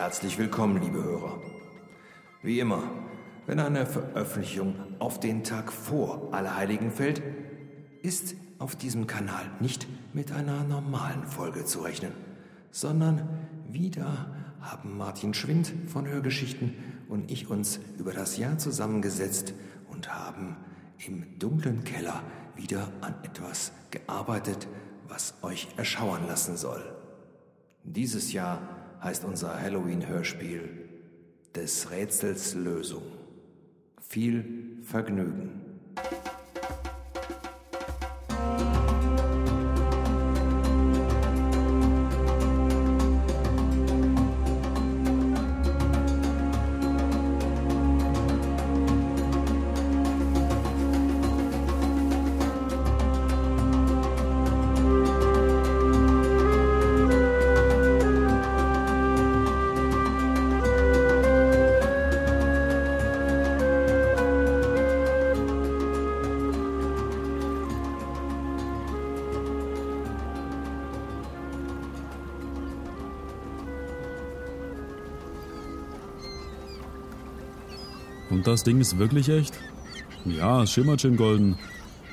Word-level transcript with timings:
Herzlich 0.00 0.38
willkommen, 0.38 0.80
liebe 0.80 1.04
Hörer. 1.04 1.38
Wie 2.42 2.58
immer, 2.58 2.84
wenn 3.46 3.60
eine 3.60 3.84
Veröffentlichung 3.84 4.74
auf 4.98 5.20
den 5.20 5.44
Tag 5.44 5.70
vor 5.70 6.32
Allerheiligen 6.32 6.90
fällt, 6.90 7.20
ist 8.00 8.34
auf 8.58 8.76
diesem 8.76 9.06
Kanal 9.06 9.44
nicht 9.60 9.86
mit 10.14 10.32
einer 10.32 10.64
normalen 10.64 11.26
Folge 11.26 11.66
zu 11.66 11.80
rechnen, 11.80 12.12
sondern 12.70 13.28
wieder 13.68 14.34
haben 14.62 14.96
Martin 14.96 15.34
Schwind 15.34 15.70
von 15.92 16.08
Hörgeschichten 16.08 16.76
und 17.10 17.30
ich 17.30 17.50
uns 17.50 17.78
über 17.98 18.14
das 18.14 18.38
Jahr 18.38 18.56
zusammengesetzt 18.56 19.52
und 19.90 20.10
haben 20.10 20.56
im 21.06 21.38
dunklen 21.38 21.84
Keller 21.84 22.22
wieder 22.56 22.88
an 23.02 23.16
etwas 23.22 23.72
gearbeitet, 23.90 24.66
was 25.08 25.34
euch 25.42 25.68
erschauern 25.76 26.26
lassen 26.26 26.56
soll. 26.56 26.82
Dieses 27.84 28.32
Jahr 28.32 28.79
heißt 29.02 29.24
unser 29.24 29.60
Halloween-Hörspiel 29.60 30.88
des 31.54 31.90
Rätsels 31.90 32.54
Lösung. 32.54 33.02
Viel 34.00 34.78
Vergnügen. 34.82 35.59
Und 78.40 78.46
das 78.46 78.62
Ding 78.62 78.80
ist 78.80 78.96
wirklich 78.96 79.28
echt? 79.28 79.52
Ja, 80.24 80.62
es 80.62 80.72
schimmert 80.72 81.02
schön 81.02 81.18
golden. 81.18 81.58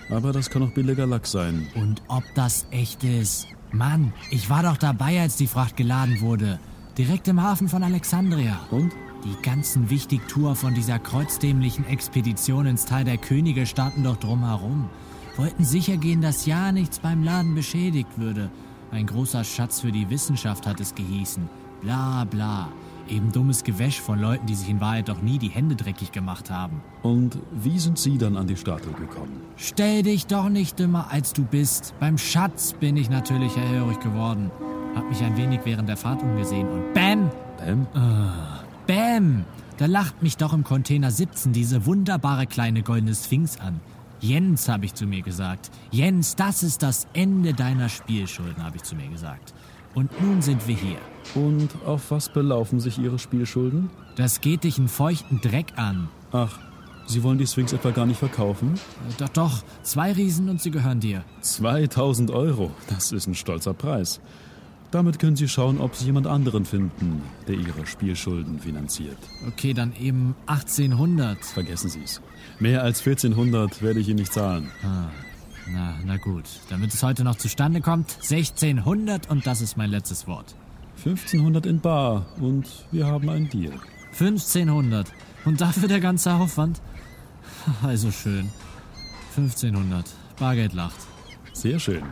Aber 0.09 0.33
das 0.33 0.49
kann 0.49 0.61
auch 0.61 0.71
billiger 0.71 1.07
Lack 1.07 1.25
sein. 1.25 1.69
Und 1.73 2.01
ob 2.09 2.23
das 2.35 2.67
echt 2.69 3.05
ist? 3.05 3.47
Mann, 3.71 4.11
ich 4.29 4.49
war 4.49 4.61
doch 4.61 4.75
dabei, 4.75 5.21
als 5.21 5.37
die 5.37 5.47
Fracht 5.47 5.77
geladen 5.77 6.19
wurde. 6.19 6.59
Direkt 6.97 7.29
im 7.29 7.41
Hafen 7.41 7.69
von 7.69 7.81
Alexandria. 7.81 8.59
Und? 8.71 8.91
Die 9.23 9.41
ganzen 9.41 9.89
Wichtigtour 9.89 10.57
von 10.57 10.73
dieser 10.73 10.99
kreuzdämlichen 10.99 11.87
Expedition 11.87 12.65
ins 12.65 12.83
Tal 12.83 13.05
der 13.05 13.17
Könige 13.17 13.65
standen 13.65 14.03
doch 14.03 14.17
drumherum. 14.17 14.89
Wollten 15.37 15.63
sicher 15.63 15.95
gehen, 15.95 16.19
dass 16.19 16.45
ja 16.45 16.73
nichts 16.73 16.99
beim 16.99 17.23
Laden 17.23 17.55
beschädigt 17.55 18.17
würde. 18.17 18.51
Ein 18.91 19.05
großer 19.05 19.45
Schatz 19.45 19.79
für 19.79 19.93
die 19.93 20.09
Wissenschaft 20.09 20.67
hat 20.67 20.81
es 20.81 20.93
gehießen. 20.93 21.47
Bla 21.79 22.25
bla. 22.25 22.67
Eben 23.09 23.31
dummes 23.31 23.63
Gewäsch 23.63 24.01
von 24.01 24.19
Leuten, 24.19 24.45
die 24.45 24.55
sich 24.55 24.69
in 24.69 24.81
Wahrheit 24.81 25.09
doch 25.09 25.21
nie 25.21 25.37
die 25.37 25.49
Hände 25.49 25.75
dreckig 25.75 26.11
gemacht 26.11 26.49
haben. 26.49 26.81
Und 27.03 27.37
wie 27.51 27.79
sind 27.79 27.97
Sie 27.97 28.17
dann 28.17 28.35
an 28.35 28.47
die 28.47 28.57
Statue 28.57 28.93
gekommen? 28.93 29.41
Stell 29.55 30.03
dich 30.03 30.27
doch 30.27 30.49
nicht 30.49 30.79
dümmer, 30.79 31.07
als 31.11 31.33
du 31.33 31.43
bist. 31.43 31.93
Beim 31.99 32.17
Schatz 32.17 32.73
bin 32.73 32.97
ich 32.97 33.09
natürlich 33.09 33.55
hellhörig 33.55 33.99
geworden. 33.99 34.51
Hab 34.95 35.07
mich 35.09 35.21
ein 35.21 35.37
wenig 35.37 35.61
während 35.63 35.87
der 35.87 35.97
Fahrt 35.97 36.21
umgesehen 36.21 36.67
und 36.67 36.93
BÄM! 36.93 37.29
Bam? 37.57 37.87
BÄM! 38.87 39.45
Da 39.77 39.85
lacht 39.85 40.23
mich 40.23 40.37
doch 40.37 40.53
im 40.53 40.63
Container 40.63 41.11
17 41.11 41.53
diese 41.53 41.85
wunderbare 41.85 42.47
kleine 42.47 42.81
goldene 42.81 43.13
Sphinx 43.13 43.59
an. 43.59 43.79
Jens, 44.19 44.67
habe 44.67 44.85
ich 44.85 44.95
zu 44.95 45.05
mir 45.05 45.21
gesagt. 45.21 45.69
Jens, 45.91 46.35
das 46.35 46.63
ist 46.63 46.81
das 46.81 47.07
Ende 47.13 47.53
deiner 47.53 47.87
Spielschulden, 47.87 48.63
habe 48.63 48.77
ich 48.77 48.83
zu 48.83 48.95
mir 48.95 49.07
gesagt. 49.07 49.53
Und 49.95 50.21
nun 50.21 50.41
sind 50.41 50.67
wir 50.67 50.75
hier. 50.75 50.97
Und 51.35 51.69
auf 51.85 52.11
was 52.11 52.29
belaufen 52.29 52.79
sich 52.79 52.97
Ihre 52.99 53.19
Spielschulden? 53.19 53.89
Das 54.15 54.41
geht 54.41 54.63
dich 54.63 54.77
einen 54.77 54.87
feuchten 54.87 55.41
Dreck 55.41 55.73
an. 55.75 56.09
Ach, 56.31 56.59
Sie 57.05 57.23
wollen 57.23 57.37
die 57.37 57.47
Sphinx 57.47 57.71
etwa 57.71 57.91
gar 57.91 58.05
nicht 58.05 58.19
verkaufen? 58.19 58.73
Äh, 58.75 59.13
Doch, 59.19 59.29
doch, 59.29 59.63
zwei 59.81 60.11
Riesen 60.11 60.49
und 60.49 60.61
sie 60.61 60.71
gehören 60.71 60.99
dir. 60.99 61.23
2000 61.41 62.31
Euro, 62.31 62.71
das 62.89 63.13
ist 63.13 63.27
ein 63.27 63.35
stolzer 63.35 63.73
Preis. 63.73 64.19
Damit 64.91 65.19
können 65.19 65.35
Sie 65.35 65.47
schauen, 65.49 65.79
ob 65.79 65.95
Sie 65.95 66.05
jemand 66.05 66.27
anderen 66.27 66.63
finden, 66.65 67.21
der 67.47 67.55
Ihre 67.55 67.85
Spielschulden 67.85 68.59
finanziert. 68.59 69.17
Okay, 69.47 69.73
dann 69.73 69.93
eben 69.99 70.35
1800. 70.47 71.43
Vergessen 71.43 71.89
Sie 71.89 72.01
es. 72.03 72.21
Mehr 72.59 72.83
als 72.83 72.99
1400 72.99 73.81
werde 73.81 73.99
ich 73.99 74.07
Ihnen 74.07 74.19
nicht 74.19 74.31
zahlen. 74.33 74.69
Na, 75.71 75.95
na 76.05 76.17
gut. 76.17 76.45
Damit 76.69 76.93
es 76.93 77.03
heute 77.03 77.23
noch 77.23 77.35
zustande 77.35 77.81
kommt, 77.81 78.15
1600 78.15 79.29
und 79.29 79.45
das 79.45 79.61
ist 79.61 79.77
mein 79.77 79.89
letztes 79.89 80.27
Wort. 80.27 80.55
1500 80.97 81.65
in 81.65 81.79
Bar 81.79 82.25
und 82.39 82.67
wir 82.91 83.05
haben 83.05 83.29
einen 83.29 83.49
Deal. 83.49 83.73
1500. 84.13 85.11
Und 85.45 85.61
dafür 85.61 85.87
der 85.87 85.99
ganze 85.99 86.33
Aufwand? 86.33 86.81
Also 87.83 88.11
schön. 88.11 88.49
1500. 89.35 90.05
Bargeld 90.39 90.73
lacht. 90.73 90.99
Sehr 91.53 91.79
schön. 91.79 92.03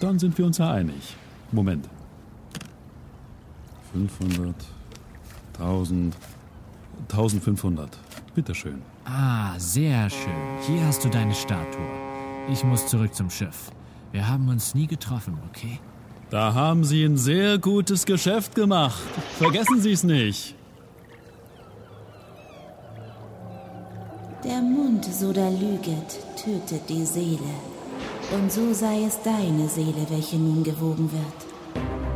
Dann 0.00 0.18
sind 0.18 0.36
wir 0.38 0.46
uns 0.46 0.58
ja 0.58 0.70
einig. 0.72 1.16
Moment. 1.50 1.88
500, 3.92 4.54
1000, 5.58 6.16
1500. 7.10 7.98
Bitteschön. 8.34 8.80
Ah, 9.04 9.58
sehr 9.58 10.08
schön. 10.08 10.32
Hier 10.66 10.86
hast 10.86 11.04
du 11.04 11.08
deine 11.08 11.34
Statue. 11.34 12.11
Ich 12.50 12.64
muss 12.64 12.86
zurück 12.86 13.14
zum 13.14 13.30
Schiff. 13.30 13.70
Wir 14.10 14.28
haben 14.28 14.48
uns 14.48 14.74
nie 14.74 14.86
getroffen, 14.86 15.38
okay? 15.48 15.78
Da 16.30 16.54
haben 16.54 16.84
Sie 16.84 17.04
ein 17.04 17.16
sehr 17.16 17.58
gutes 17.58 18.04
Geschäft 18.04 18.54
gemacht. 18.54 19.02
Vergessen 19.38 19.80
Sie 19.80 19.92
es 19.92 20.02
nicht. 20.02 20.54
Der 24.44 24.60
Mund, 24.60 25.04
so 25.04 25.32
da 25.32 25.48
lüget, 25.48 26.18
tötet 26.36 26.88
die 26.88 27.04
Seele. 27.04 27.54
Und 28.32 28.50
so 28.50 28.72
sei 28.72 29.04
es 29.04 29.22
deine 29.22 29.68
Seele, 29.68 30.06
welche 30.08 30.36
nun 30.36 30.64
gewogen 30.64 31.10
wird. 31.12 32.11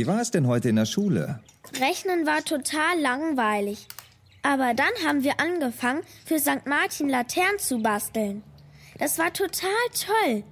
Wie 0.00 0.06
war 0.06 0.22
es 0.22 0.30
denn 0.30 0.46
heute 0.46 0.70
in 0.70 0.76
der 0.76 0.86
Schule? 0.86 1.40
Rechnen 1.78 2.24
war 2.24 2.42
total 2.42 2.98
langweilig. 3.02 3.86
Aber 4.40 4.72
dann 4.72 4.88
haben 5.06 5.24
wir 5.24 5.38
angefangen, 5.38 6.00
für 6.24 6.38
St. 6.38 6.64
Martin 6.64 7.10
Laternen 7.10 7.58
zu 7.58 7.82
basteln. 7.82 8.42
Das 8.98 9.18
war 9.18 9.30
total 9.34 9.68
toll. 9.92 10.42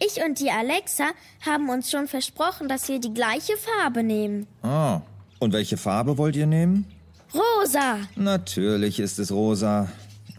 Ich 0.00 0.24
und 0.24 0.40
die 0.40 0.50
Alexa 0.50 1.10
haben 1.44 1.68
uns 1.68 1.90
schon 1.90 2.08
versprochen, 2.08 2.66
dass 2.66 2.88
wir 2.88 2.98
die 2.98 3.12
gleiche 3.12 3.52
Farbe 3.58 4.02
nehmen. 4.02 4.46
Ah, 4.62 5.02
und 5.38 5.52
welche 5.52 5.76
Farbe 5.76 6.16
wollt 6.16 6.36
ihr 6.36 6.46
nehmen? 6.46 6.86
Rosa. 7.34 7.98
Natürlich 8.16 9.00
ist 9.00 9.18
es 9.18 9.30
rosa. 9.30 9.88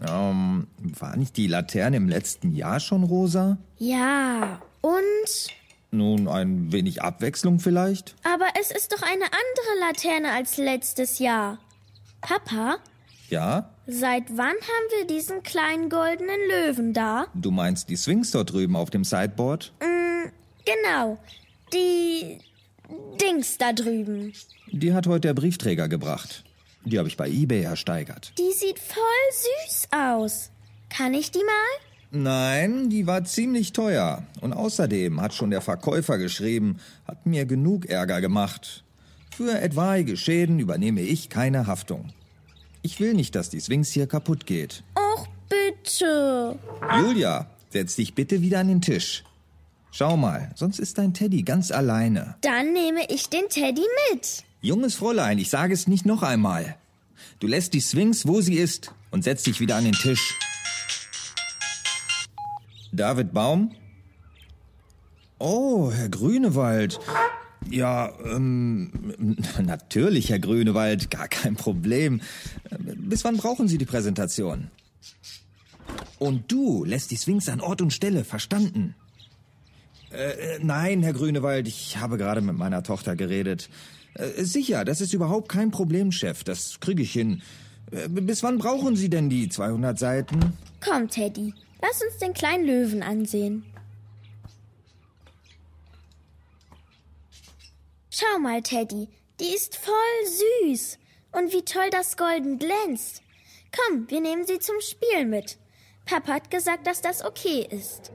Ähm, 0.04 0.66
war 0.98 1.16
nicht 1.16 1.36
die 1.36 1.46
Laterne 1.46 1.98
im 1.98 2.08
letzten 2.08 2.52
Jahr 2.56 2.80
schon 2.80 3.04
rosa? 3.04 3.58
Ja. 3.78 4.60
Und? 4.80 5.59
Nun, 5.92 6.28
ein 6.28 6.70
wenig 6.72 7.02
Abwechslung 7.02 7.58
vielleicht? 7.58 8.14
Aber 8.22 8.46
es 8.60 8.70
ist 8.70 8.92
doch 8.92 9.02
eine 9.02 9.24
andere 9.24 9.80
Laterne 9.88 10.32
als 10.32 10.56
letztes 10.56 11.18
Jahr. 11.18 11.58
Papa, 12.20 12.76
Ja? 13.28 13.70
seit 13.86 14.24
wann 14.36 14.54
haben 14.54 14.88
wir 14.98 15.06
diesen 15.06 15.42
kleinen 15.42 15.88
goldenen 15.88 16.38
Löwen 16.48 16.92
da? 16.92 17.26
Du 17.34 17.50
meinst 17.50 17.88
die 17.88 17.96
Sphinx 17.96 18.30
dort 18.30 18.52
drüben 18.52 18.76
auf 18.76 18.90
dem 18.90 19.02
Sideboard? 19.04 19.72
Genau. 20.64 21.18
Die 21.72 22.38
Dings 23.20 23.58
da 23.58 23.72
drüben. 23.72 24.32
Die 24.70 24.92
hat 24.92 25.06
heute 25.08 25.28
der 25.28 25.34
Briefträger 25.34 25.88
gebracht. 25.88 26.44
Die 26.84 26.98
habe 26.98 27.08
ich 27.08 27.16
bei 27.16 27.28
eBay 27.28 27.62
ersteigert. 27.62 28.32
Die 28.38 28.52
sieht 28.52 28.78
voll 28.78 29.02
süß 29.66 29.88
aus. 29.92 30.50
Kann 30.88 31.14
ich 31.14 31.30
die 31.30 31.38
mal? 31.44 31.89
Nein, 32.12 32.90
die 32.90 33.06
war 33.06 33.24
ziemlich 33.24 33.72
teuer. 33.72 34.24
Und 34.40 34.52
außerdem 34.52 35.20
hat 35.20 35.32
schon 35.32 35.50
der 35.50 35.60
Verkäufer 35.60 36.18
geschrieben, 36.18 36.78
hat 37.06 37.24
mir 37.26 37.46
genug 37.46 37.86
Ärger 37.86 38.20
gemacht. 38.20 38.84
Für 39.36 39.60
etwaige 39.60 40.16
Schäden 40.16 40.58
übernehme 40.58 41.02
ich 41.02 41.28
keine 41.28 41.66
Haftung. 41.66 42.12
Ich 42.82 42.98
will 42.98 43.14
nicht, 43.14 43.34
dass 43.34 43.50
die 43.50 43.60
Sphinx 43.60 43.90
hier 43.90 44.06
kaputt 44.06 44.46
geht. 44.46 44.82
Och, 44.96 45.28
bitte. 45.48 46.58
Julia, 46.98 47.46
setz 47.68 47.96
dich 47.96 48.14
bitte 48.14 48.42
wieder 48.42 48.58
an 48.58 48.68
den 48.68 48.80
Tisch. 48.80 49.24
Schau 49.92 50.16
mal, 50.16 50.50
sonst 50.54 50.78
ist 50.78 50.98
dein 50.98 51.14
Teddy 51.14 51.42
ganz 51.42 51.70
alleine. 51.70 52.36
Dann 52.40 52.72
nehme 52.72 53.00
ich 53.08 53.28
den 53.28 53.48
Teddy 53.48 53.84
mit. 54.12 54.44
Junges 54.62 54.94
Fräulein, 54.94 55.38
ich 55.38 55.50
sage 55.50 55.74
es 55.74 55.86
nicht 55.86 56.06
noch 56.06 56.22
einmal. 56.22 56.76
Du 57.38 57.46
lässt 57.46 57.72
die 57.74 57.80
Sphinx, 57.80 58.26
wo 58.26 58.40
sie 58.40 58.54
ist, 58.56 58.92
und 59.10 59.24
setzt 59.24 59.46
dich 59.46 59.60
wieder 59.60 59.76
an 59.76 59.84
den 59.84 59.94
Tisch. 59.94 60.38
David 62.92 63.32
Baum? 63.32 63.72
Oh, 65.38 65.90
Herr 65.92 66.08
Grünewald. 66.08 66.98
Ja, 67.68 68.12
ähm, 68.24 68.90
natürlich, 69.62 70.30
Herr 70.30 70.38
Grünewald, 70.38 71.10
gar 71.10 71.28
kein 71.28 71.56
Problem. 71.56 72.20
Bis 72.78 73.24
wann 73.24 73.36
brauchen 73.36 73.68
Sie 73.68 73.78
die 73.78 73.84
Präsentation? 73.84 74.70
Und 76.18 76.52
du 76.52 76.84
lässt 76.84 77.10
die 77.10 77.16
Sphinx 77.16 77.48
an 77.48 77.60
Ort 77.60 77.80
und 77.80 77.92
Stelle, 77.92 78.24
verstanden? 78.24 78.94
Äh, 80.10 80.58
nein, 80.62 81.02
Herr 81.02 81.12
Grünewald, 81.12 81.68
ich 81.68 81.96
habe 81.98 82.18
gerade 82.18 82.40
mit 82.40 82.56
meiner 82.56 82.82
Tochter 82.82 83.16
geredet. 83.16 83.70
Äh, 84.14 84.44
sicher, 84.44 84.84
das 84.84 85.00
ist 85.00 85.14
überhaupt 85.14 85.48
kein 85.48 85.70
Problem, 85.70 86.12
Chef. 86.12 86.44
Das 86.44 86.80
kriege 86.80 87.02
ich 87.02 87.12
hin. 87.12 87.42
Äh, 87.90 88.08
bis 88.08 88.42
wann 88.42 88.58
brauchen 88.58 88.96
Sie 88.96 89.08
denn 89.08 89.30
die 89.30 89.48
200 89.48 89.98
Seiten? 89.98 90.40
Komm, 90.80 91.08
Teddy, 91.08 91.54
lass 91.80 92.02
uns 92.02 92.18
den 92.18 92.34
kleinen 92.34 92.64
Löwen 92.64 93.02
ansehen. 93.02 93.64
Schau 98.10 98.38
mal, 98.38 98.60
Teddy, 98.62 99.08
die 99.38 99.54
ist 99.54 99.76
voll 99.76 100.64
süß. 100.64 100.98
Und 101.32 101.52
wie 101.52 101.64
toll 101.64 101.90
das 101.90 102.16
Golden 102.16 102.58
glänzt. 102.58 103.22
Komm, 103.72 104.10
wir 104.10 104.20
nehmen 104.20 104.44
sie 104.46 104.58
zum 104.58 104.80
Spiel 104.80 105.24
mit. 105.24 105.58
Papa 106.04 106.34
hat 106.34 106.50
gesagt, 106.50 106.86
dass 106.86 107.00
das 107.00 107.24
okay 107.24 107.66
ist. 107.70 108.10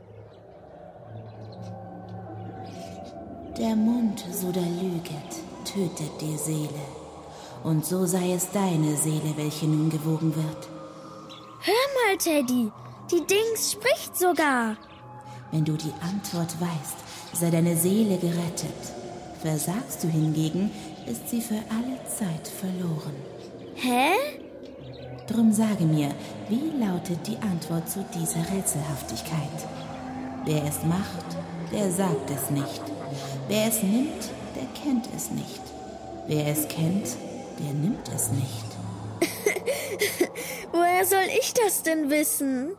Der 3.58 3.76
Mund, 3.76 4.20
so 4.34 4.52
da 4.52 4.60
lüget, 4.60 5.32
tötet 5.64 6.20
die 6.20 6.38
Seele. 6.38 6.70
Und 7.64 7.86
so 7.86 8.06
sei 8.06 8.34
es 8.34 8.52
deine 8.52 8.98
Seele, 8.98 9.34
welche 9.38 9.66
nun 9.66 9.90
gewogen 9.90 10.36
wird. 10.36 10.68
Hör 11.62 11.74
mal, 12.06 12.18
Teddy, 12.18 12.70
die 13.12 13.26
Dings 13.26 13.72
spricht 13.72 14.18
sogar. 14.18 14.78
Wenn 15.52 15.66
du 15.66 15.74
die 15.78 15.94
Antwort 16.02 16.60
weißt, 16.60 16.96
sei 17.34 17.50
deine 17.50 17.76
Seele 17.78 18.18
gerettet. 18.18 18.94
Versagst 19.42 20.04
du 20.04 20.08
hingegen, 20.08 20.72
ist 21.06 21.30
sie 21.30 21.42
für 21.42 21.62
alle 21.70 22.00
Zeit 22.08 22.48
verloren. 22.48 23.16
Hä? 23.76 24.12
Drum 25.28 25.52
sage 25.52 25.86
mir, 25.86 26.14
wie 26.50 26.72
lautet 26.80 27.28
die 27.28 27.38
Antwort 27.38 27.90
zu 27.90 28.06
dieser 28.14 28.42
Rätselhaftigkeit? 28.52 29.68
Wer 30.46 30.64
es 30.64 30.84
macht, 30.84 31.26
der 31.72 31.92
sagt 31.92 32.30
es 32.30 32.50
nicht. 32.52 32.82
Wer 33.48 33.68
es 33.68 33.82
nimmt, 33.82 34.30
der 34.56 34.68
kennt 34.82 35.08
es 35.16 35.32
nicht. 35.32 35.62
Wer 36.28 36.48
es 36.48 36.68
kennt, 36.68 37.18
der 37.60 37.74
nimmt 37.74 38.08
es 38.16 38.30
nicht. 38.32 38.66
Woher 40.72 41.06
soll 41.06 41.28
ich 41.40 41.54
das 41.54 41.84
denn 41.84 42.10
wissen? 42.10 42.76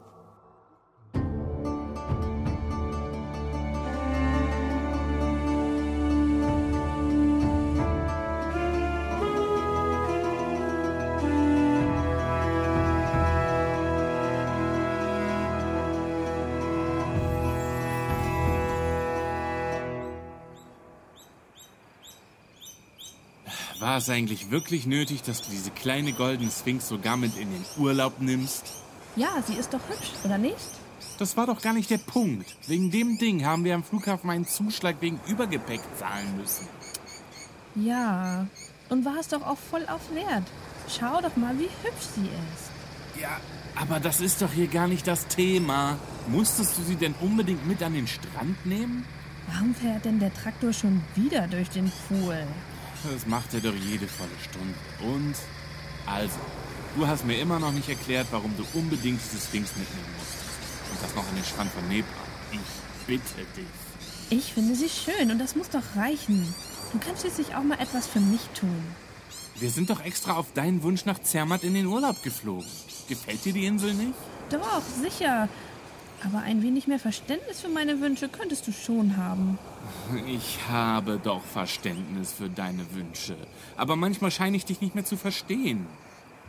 War 23.86 23.98
es 23.98 24.10
eigentlich 24.10 24.50
wirklich 24.50 24.84
nötig, 24.84 25.22
dass 25.22 25.42
du 25.42 25.50
diese 25.52 25.70
kleine 25.70 26.12
goldene 26.12 26.50
Sphinx 26.50 26.88
sogar 26.88 27.16
mit 27.16 27.38
in 27.38 27.48
den 27.52 27.64
Urlaub 27.78 28.20
nimmst? 28.20 28.64
Ja, 29.14 29.40
sie 29.46 29.54
ist 29.54 29.72
doch 29.72 29.80
hübsch, 29.88 30.10
oder 30.24 30.38
nicht? 30.38 30.56
Das 31.20 31.36
war 31.36 31.46
doch 31.46 31.62
gar 31.62 31.72
nicht 31.72 31.88
der 31.88 31.98
Punkt. 31.98 32.56
Wegen 32.66 32.90
dem 32.90 33.16
Ding 33.16 33.44
haben 33.44 33.62
wir 33.62 33.76
am 33.76 33.84
Flughafen 33.84 34.28
einen 34.28 34.44
Zuschlag 34.44 34.96
wegen 34.98 35.20
Übergepäck 35.28 35.80
zahlen 36.00 36.36
müssen. 36.36 36.66
Ja, 37.76 38.48
und 38.88 39.04
war 39.04 39.18
es 39.20 39.28
doch 39.28 39.46
auch 39.46 39.56
voll 39.56 39.86
auf 39.86 40.12
Wert. 40.12 40.48
Schau 40.88 41.20
doch 41.20 41.36
mal, 41.36 41.56
wie 41.56 41.70
hübsch 41.84 42.08
sie 42.16 42.22
ist. 42.22 43.22
Ja, 43.22 43.38
aber 43.76 44.00
das 44.00 44.20
ist 44.20 44.42
doch 44.42 44.52
hier 44.52 44.66
gar 44.66 44.88
nicht 44.88 45.06
das 45.06 45.28
Thema. 45.28 45.96
Musstest 46.26 46.76
du 46.76 46.82
sie 46.82 46.96
denn 46.96 47.14
unbedingt 47.20 47.64
mit 47.68 47.80
an 47.84 47.92
den 47.92 48.08
Strand 48.08 48.66
nehmen? 48.66 49.04
Warum 49.52 49.76
fährt 49.76 50.06
denn 50.06 50.18
der 50.18 50.34
Traktor 50.34 50.72
schon 50.72 51.04
wieder 51.14 51.46
durch 51.46 51.70
den 51.70 51.92
Pool? 52.08 52.44
Das 53.12 53.26
macht 53.26 53.54
er 53.54 53.60
doch 53.60 53.74
jede 53.74 54.08
volle 54.08 54.30
Stunde. 54.42 54.74
Und? 55.00 55.34
Also, 56.06 56.38
du 56.96 57.06
hast 57.06 57.24
mir 57.24 57.38
immer 57.38 57.58
noch 57.58 57.72
nicht 57.72 57.88
erklärt, 57.88 58.26
warum 58.30 58.54
du 58.56 58.64
unbedingt 58.78 59.20
dieses 59.24 59.50
Dings 59.50 59.70
mitnehmen 59.76 60.12
musstest. 60.18 60.90
Und 60.90 61.02
das 61.02 61.14
noch 61.14 61.28
in 61.30 61.36
den 61.36 61.44
Schrank 61.44 61.70
von 61.72 61.86
Nebra. 61.88 62.08
Ich 62.52 63.06
bitte 63.06 63.46
dich. 63.56 63.66
Ich 64.30 64.54
finde 64.54 64.74
sie 64.74 64.88
schön 64.88 65.30
und 65.30 65.38
das 65.38 65.54
muss 65.54 65.70
doch 65.70 65.96
reichen. 65.96 66.52
Du 66.92 66.98
kannst 66.98 67.22
schließlich 67.22 67.54
auch 67.54 67.62
mal 67.62 67.78
etwas 67.78 68.06
für 68.06 68.20
mich 68.20 68.42
tun. 68.58 68.82
Wir 69.58 69.70
sind 69.70 69.88
doch 69.88 70.04
extra 70.04 70.34
auf 70.34 70.52
deinen 70.52 70.82
Wunsch 70.82 71.04
nach 71.04 71.20
Zermatt 71.20 71.64
in 71.64 71.74
den 71.74 71.86
Urlaub 71.86 72.22
geflogen. 72.22 72.66
Gefällt 73.08 73.44
dir 73.44 73.52
die 73.52 73.66
Insel 73.66 73.94
nicht? 73.94 74.14
Doch, 74.50 74.82
sicher. 75.02 75.48
Aber 76.26 76.42
ein 76.42 76.60
wenig 76.62 76.88
mehr 76.88 76.98
Verständnis 76.98 77.60
für 77.60 77.68
meine 77.68 78.00
Wünsche 78.00 78.28
könntest 78.28 78.66
du 78.66 78.72
schon 78.72 79.16
haben. 79.16 79.58
Ich 80.26 80.58
habe 80.68 81.20
doch 81.22 81.42
Verständnis 81.42 82.32
für 82.32 82.48
deine 82.48 82.84
Wünsche. 82.94 83.36
Aber 83.76 83.94
manchmal 83.94 84.32
scheine 84.32 84.56
ich 84.56 84.64
dich 84.64 84.80
nicht 84.80 84.96
mehr 84.96 85.04
zu 85.04 85.16
verstehen. 85.16 85.86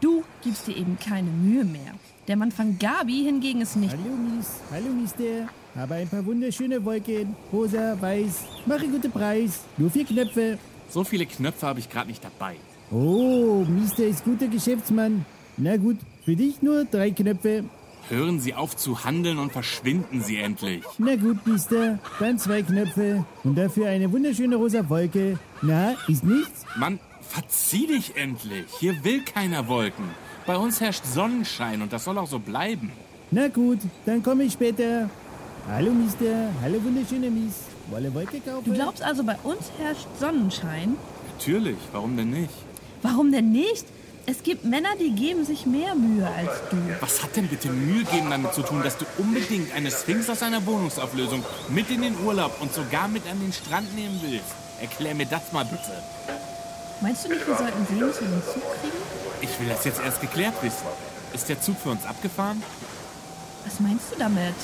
Du 0.01 0.24
gibst 0.44 0.68
dir 0.68 0.75
eben 0.75 0.97
keine 0.97 1.29
Mühe 1.29 1.63
mehr. 1.63 1.94
Der 2.27 2.38
Mann 2.38 2.51
von 2.51 2.79
Gabi 2.79 3.24
hingegen 3.24 3.62
ist 3.62 3.75
nicht. 3.75 3.91
Hallo 3.91 4.15
Mies, 4.15 4.62
hallo 4.71 4.89
Mister. 4.89 5.47
Habe 5.75 5.95
ein 5.95 6.07
paar 6.07 6.25
wunderschöne 6.25 6.83
Wolken. 6.83 7.35
Rosa, 7.53 8.01
weiß. 8.01 8.45
Mache 8.65 8.88
guten 8.88 9.12
Preis. 9.12 9.62
Nur 9.77 9.91
vier 9.91 10.05
Knöpfe. 10.05 10.57
So 10.89 11.03
viele 11.03 11.25
Knöpfe 11.27 11.67
habe 11.67 11.79
ich 11.79 11.89
gerade 11.89 12.07
nicht 12.07 12.24
dabei. 12.24 12.55
Oh, 12.89 13.63
Mister 13.67 14.05
ist 14.05 14.24
guter 14.24 14.48
Geschäftsmann. 14.48 15.25
Na 15.55 15.77
gut, 15.77 15.98
für 16.25 16.36
dich 16.36 16.62
nur 16.62 16.86
drei 16.86 17.12
Knöpfe. 17.12 17.63
Hören 18.10 18.40
Sie 18.40 18.54
auf 18.54 18.76
zu 18.78 19.04
handeln 19.04 19.38
und 19.38 19.52
verschwinden 19.52 20.22
Sie 20.22 20.38
endlich. 20.38 20.84
Na 20.98 21.18
gut, 21.18 21.46
Mister. 21.46 22.00
Dann 22.20 22.40
zwei 22.40 22.62
Knöpfe. 22.62 23.26
Und 23.44 23.58
dafür 23.58 23.90
eine 23.90 24.10
wunderschöne 24.12 24.56
rosa 24.56 24.88
Wolke. 24.88 25.38
Na, 25.62 25.94
ist 26.08 26.24
nichts? 26.24 26.66
Mann, 26.78 27.00
verzieh 27.22 27.88
dich 27.88 28.16
endlich. 28.16 28.66
Hier 28.80 29.04
will 29.04 29.24
keiner 29.24 29.68
Wolken. 29.68 30.06
Bei 30.46 30.56
uns 30.56 30.80
herrscht 30.80 31.04
Sonnenschein 31.06 31.82
und 31.82 31.92
das 31.92 32.06
soll 32.06 32.18
auch 32.18 32.28
so 32.28 32.40
bleiben. 32.40 32.94
Na 33.32 33.50
gut, 33.50 33.80
dann 34.06 34.24
komme 34.24 34.44
ich 34.44 34.54
später. 34.54 35.10
Hallo, 35.70 35.92
Mister. 35.92 36.50
Hallo, 36.62 36.82
wunderschöne 36.82 37.30
Mies. 37.30 37.56
Wolle 37.90 38.14
Wolke 38.14 38.40
kaufen? 38.40 38.64
Du 38.64 38.74
glaubst 38.74 39.04
also, 39.04 39.26
bei 39.26 39.36
uns 39.44 39.70
herrscht 39.80 40.08
Sonnenschein? 40.18 40.96
Natürlich, 41.38 41.78
warum 41.92 42.16
denn 42.16 42.30
nicht? 42.30 42.54
Warum 43.02 43.34
denn 43.34 43.52
nicht? 43.52 43.86
Es 44.29 44.43
gibt 44.43 44.65
Männer, 44.65 44.89
die 45.00 45.12
geben 45.15 45.46
sich 45.46 45.65
mehr 45.65 45.96
Mühe 45.96 46.27
als 46.27 46.51
du. 46.69 46.75
Was 47.00 47.24
hat 47.24 47.38
denn 47.38 47.48
bitte 47.48 47.69
Mühe 47.69 48.03
geben 48.03 48.29
damit 48.29 48.53
zu 48.53 48.62
tun, 48.62 48.84
dass 48.84 48.98
du 48.98 49.05
unbedingt 49.17 49.74
eine 49.74 49.89
Sphinx 49.89 50.29
aus 50.29 50.43
einer 50.43 50.65
Wohnungsauflösung 50.65 51.46
mit 51.69 51.89
in 51.89 52.01
den 52.01 52.19
Urlaub 52.19 52.60
und 52.60 52.74
sogar 52.74 53.07
mit 53.07 53.25
an 53.25 53.39
den 53.39 53.53
Strand 53.53 53.96
nehmen 53.96 54.19
willst? 54.22 54.53
Erklär 54.81 55.15
mir 55.15 55.27
das 55.27 55.53
mal 55.53 55.63
bitte. 55.63 56.03
Meinst 57.00 57.24
du 57.24 57.29
nicht, 57.29 57.48
wir 57.48 57.55
sollten 57.55 57.88
sehen, 57.88 58.01
dass 58.01 58.19
wir 58.19 58.27
den 58.27 58.43
Zug 58.43 58.63
kriegen? 58.81 58.98
Ich 59.39 59.60
will 59.62 59.69
das 59.69 59.86
jetzt 59.86 60.01
erst 60.03 60.19
geklärt 60.19 60.62
wissen. 60.62 60.88
Ist 61.34 61.48
der 61.48 61.62
Zug 61.62 61.77
für 61.79 61.91
uns 61.91 62.05
abgefahren? 62.05 62.62
Was 63.63 63.79
meinst 63.79 64.12
du 64.12 64.19
damit? 64.19 64.55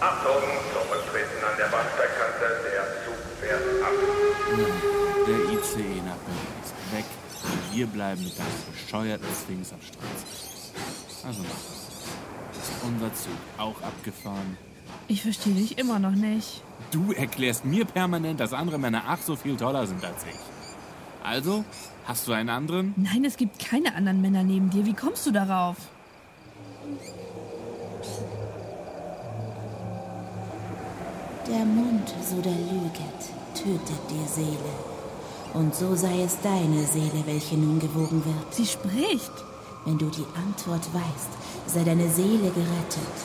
Achtung, 0.00 0.42
zurücktreten 0.74 1.38
an 1.46 1.56
der 1.58 1.70
Bahnsteigkante. 1.70 2.58
Der 2.74 2.84
Zug 3.06 3.18
fährt 3.38 3.62
ab. 3.86 3.94
Der 5.28 5.38
ICE 5.54 6.02
nach 6.02 6.18
Berlin 6.26 6.31
wir 7.72 7.86
bleiben 7.86 8.22
mit 8.22 8.38
deinem 8.38 8.48
bescheuerten 8.70 9.26
Sphinx 9.34 9.72
am 9.72 9.80
Strand. 9.80 11.24
Also 11.24 11.42
mach 11.42 11.50
das. 11.50 12.62
Ist 12.62 12.72
unser 12.84 13.14
Zug 13.14 13.32
auch 13.58 13.82
abgefahren? 13.82 14.56
Ich 15.08 15.22
verstehe 15.22 15.54
dich 15.54 15.78
immer 15.78 15.98
noch 15.98 16.12
nicht. 16.12 16.62
Du 16.90 17.12
erklärst 17.12 17.64
mir 17.64 17.84
permanent, 17.84 18.40
dass 18.40 18.52
andere 18.52 18.78
Männer 18.78 19.02
ach 19.06 19.18
so 19.22 19.36
viel 19.36 19.56
toller 19.56 19.86
sind 19.86 20.04
als 20.04 20.24
ich. 20.24 20.38
Also, 21.24 21.64
hast 22.04 22.26
du 22.28 22.32
einen 22.32 22.50
anderen? 22.50 22.94
Nein, 22.96 23.24
es 23.24 23.36
gibt 23.36 23.58
keine 23.58 23.94
anderen 23.94 24.20
Männer 24.20 24.42
neben 24.42 24.70
dir. 24.70 24.84
Wie 24.84 24.94
kommst 24.94 25.26
du 25.26 25.30
darauf? 25.30 25.76
Der 31.48 31.64
Mund, 31.64 32.08
so 32.28 32.40
da 32.40 32.50
lüget, 32.50 33.54
tötet 33.54 34.00
die 34.10 34.28
Seele. 34.28 34.91
Und 35.54 35.74
so 35.74 35.94
sei 35.94 36.22
es 36.22 36.38
deine 36.42 36.84
Seele, 36.86 37.22
welche 37.26 37.56
nun 37.56 37.78
gewogen 37.78 38.24
wird. 38.24 38.54
Sie 38.54 38.66
spricht. 38.66 39.32
Wenn 39.84 39.98
du 39.98 40.06
die 40.06 40.26
Antwort 40.36 40.86
weißt, 40.94 41.30
sei 41.66 41.84
deine 41.84 42.08
Seele 42.08 42.50
gerettet. 42.50 43.16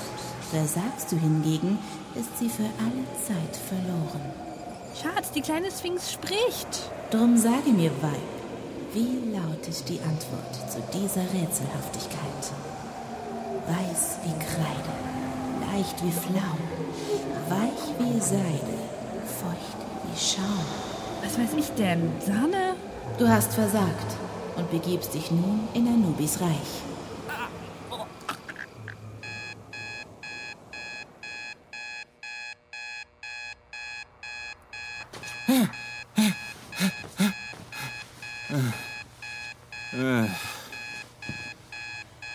Versagst 0.50 1.12
du 1.12 1.18
hingegen, 1.18 1.78
ist 2.16 2.38
sie 2.40 2.50
für 2.50 2.70
alle 2.80 3.06
Zeit 3.26 3.56
verloren. 3.56 4.22
Schatz, 5.00 5.32
die 5.32 5.42
kleine 5.42 5.70
Sphinx 5.70 6.12
spricht. 6.14 6.90
Drum 7.12 7.38
sage 7.38 7.70
mir, 7.70 7.92
Weib, 8.02 8.38
wie 8.94 9.32
lautet 9.32 9.88
die 9.88 10.00
Antwort 10.00 10.72
zu 10.72 10.80
dieser 10.98 11.22
Rätselhaftigkeit? 11.22 12.44
Weiß 13.68 14.18
wie 14.24 14.34
Kreide, 14.40 14.94
leicht 15.72 16.04
wie 16.04 16.12
Flaum, 16.12 16.60
weich 17.50 18.00
wie 18.00 18.20
Seide, 18.20 18.78
feucht 19.40 19.78
wie 20.04 20.20
Schaum. 20.20 20.87
Was 21.38 21.54
weiß 21.54 21.60
ich 21.60 21.70
denn? 21.76 22.12
Sahne? 22.20 22.76
Du 23.20 23.28
hast 23.28 23.54
versagt 23.54 24.18
und 24.56 24.72
begibst 24.72 25.14
dich 25.14 25.30
nun 25.30 25.68
in 25.76 25.88
Anubis 25.88 26.42
Reich. 26.42 26.82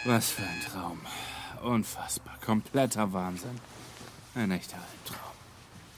Was 0.04 0.30
für 0.30 0.42
ein 0.42 0.61
Traum. 0.61 1.00
Unfassbar. 1.64 2.35
Kompletter 2.44 3.12
Wahnsinn. 3.12 3.59
Ein 4.37 4.52
echter 4.52 4.76
Albtraum. 4.76 5.32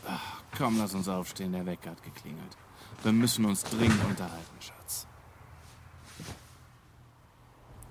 Ach, 0.07 0.43
komm, 0.57 0.79
lass 0.79 0.95
uns 0.95 1.09
aufstehen. 1.09 1.53
Der 1.53 1.67
Wecker 1.67 1.91
hat 1.91 2.03
geklingelt. 2.03 2.57
Wir 3.03 3.13
müssen 3.13 3.45
uns 3.45 3.63
dringend 3.65 4.03
unterhalten, 4.05 4.61
Schatz. 4.61 5.07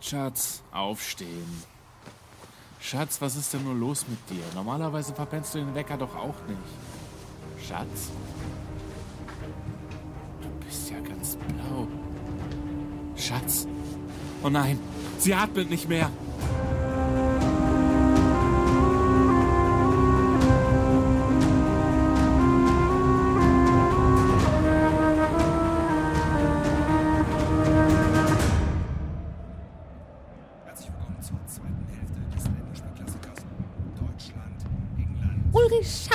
Schatz, 0.02 0.64
aufstehen. 0.72 1.64
Schatz, 2.80 3.22
was 3.22 3.36
ist 3.36 3.54
denn 3.54 3.64
nur 3.64 3.76
los 3.76 4.06
mit 4.08 4.20
dir? 4.30 4.44
Normalerweise 4.56 5.14
verpennst 5.14 5.56
du 5.56 5.60
den 5.60 5.74
Wecker 5.74 5.98
doch 5.98 6.16
auch 6.16 6.36
nicht. 6.48 7.68
Schatz? 7.68 8.12
Du 10.42 10.50
bist 10.66 10.90
ja 10.90 11.00
ganz 11.00 11.38
blau. 11.38 11.88
Schatz? 13.16 13.68
Oh 14.44 14.50
nein, 14.50 14.80
sie 15.18 15.34
atmet 15.34 15.70
nicht 15.70 15.88
mehr. 15.88 16.10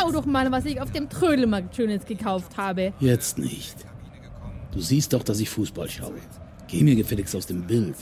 Schau 0.09 0.21
doch 0.21 0.27
mal, 0.27 0.51
was 0.51 0.65
ich 0.65 0.81
auf 0.81 0.91
dem 0.91 1.09
Trödelmarkt 1.09 1.77
Schönes 1.77 2.05
gekauft 2.05 2.57
habe. 2.57 2.93
Jetzt 3.01 3.39
nicht. 3.39 3.77
Du 4.73 4.81
siehst 4.81 5.13
doch, 5.13 5.23
dass 5.23 5.41
ich 5.41 5.51
Fußball 5.51 5.89
schaue. 5.89 6.15
Geh 6.67 6.83
mir 6.83 6.97
gefälligst 6.97 7.35
aus 7.35 7.47
dem 7.47 7.67
Bild. 7.67 7.97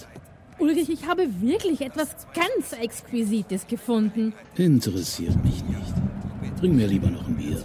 Ulrich, 0.59 0.89
ich 0.89 1.07
habe 1.07 1.29
wirklich 1.41 1.81
etwas 1.81 2.09
ganz 2.35 2.73
Exquisites 2.81 3.67
gefunden. 3.67 4.33
Interessiert 4.57 5.37
mich 5.45 5.63
nicht. 5.65 6.61
Bring 6.61 6.77
mir 6.77 6.87
lieber 6.87 7.11
noch 7.11 7.27
ein 7.27 7.37
Bier. 7.37 7.63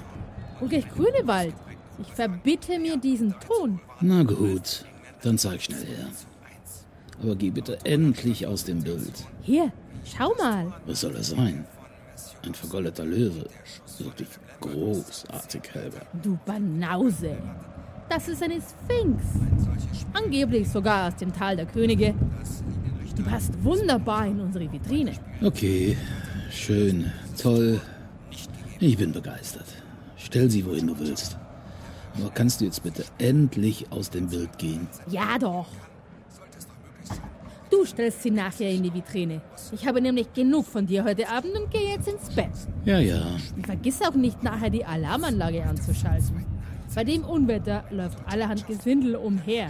Ulrich 0.59 0.87
Grünewald, 0.89 1.55
ich 1.99 2.13
verbitte 2.13 2.77
mir 2.77 2.97
diesen 2.97 3.33
Ton. 3.39 3.79
Na 4.01 4.23
gut, 4.23 4.85
dann 5.23 5.37
zeig 5.37 5.63
schnell 5.63 5.85
her. 5.85 6.07
Aber 7.21 7.35
geh 7.35 7.49
bitte 7.51 7.77
endlich 7.85 8.45
aus 8.45 8.65
dem 8.65 8.81
Bild. 8.81 9.13
Hier, 9.41 9.71
schau 10.03 10.33
mal. 10.37 10.73
Was 10.85 11.01
soll 11.01 11.13
das 11.13 11.29
sein? 11.29 11.65
Ein 12.45 12.53
vergoldeter 12.53 13.05
Löwe. 13.05 13.45
Wirklich 13.99 14.27
großartig, 14.59 15.61
Helga. 15.73 15.99
Du 16.23 16.37
Banause. 16.45 17.37
Das 18.09 18.27
ist 18.27 18.41
eine 18.43 18.59
Sphinx. 18.61 19.23
Angeblich 20.13 20.69
sogar 20.69 21.07
aus 21.07 21.15
dem 21.15 21.31
Tal 21.31 21.55
der 21.55 21.65
Könige. 21.65 22.13
Du 23.15 23.23
passt 23.23 23.51
wunderbar 23.63 24.27
in 24.27 24.39
unsere 24.39 24.71
Vitrine. 24.71 25.13
Okay, 25.43 25.97
schön, 26.49 27.11
toll. 27.39 27.79
Ich 28.79 28.97
bin 28.97 29.11
begeistert. 29.11 29.67
Stell 30.17 30.49
sie, 30.49 30.65
wohin 30.65 30.87
du 30.87 30.97
willst. 30.97 31.37
Aber 32.19 32.31
kannst 32.31 32.59
du 32.59 32.65
jetzt 32.65 32.83
bitte 32.83 33.05
endlich 33.19 33.91
aus 33.91 34.09
dem 34.09 34.27
Bild 34.27 34.57
gehen? 34.57 34.87
Ja 35.07 35.37
doch. 35.37 35.67
Du 37.81 37.87
stellst 37.87 38.21
sie 38.21 38.29
nachher 38.29 38.69
in 38.69 38.83
die 38.83 38.93
Vitrine. 38.93 39.41
Ich 39.71 39.87
habe 39.87 39.99
nämlich 39.99 40.31
genug 40.33 40.67
von 40.67 40.85
dir 40.85 41.03
heute 41.03 41.27
Abend 41.27 41.55
und 41.57 41.71
gehe 41.71 41.95
jetzt 41.95 42.07
ins 42.07 42.29
Bett. 42.29 42.51
Ja, 42.85 42.99
ja. 42.99 43.23
Und 43.55 43.65
vergiss 43.65 43.99
auch 44.03 44.13
nicht, 44.13 44.43
nachher 44.43 44.69
die 44.69 44.85
Alarmanlage 44.85 45.63
anzuschalten. 45.63 46.45
Bei 46.93 47.03
dem 47.03 47.23
Unwetter 47.23 47.83
läuft 47.89 48.19
allerhand 48.27 48.67
Gesindel 48.67 49.15
umher. 49.15 49.69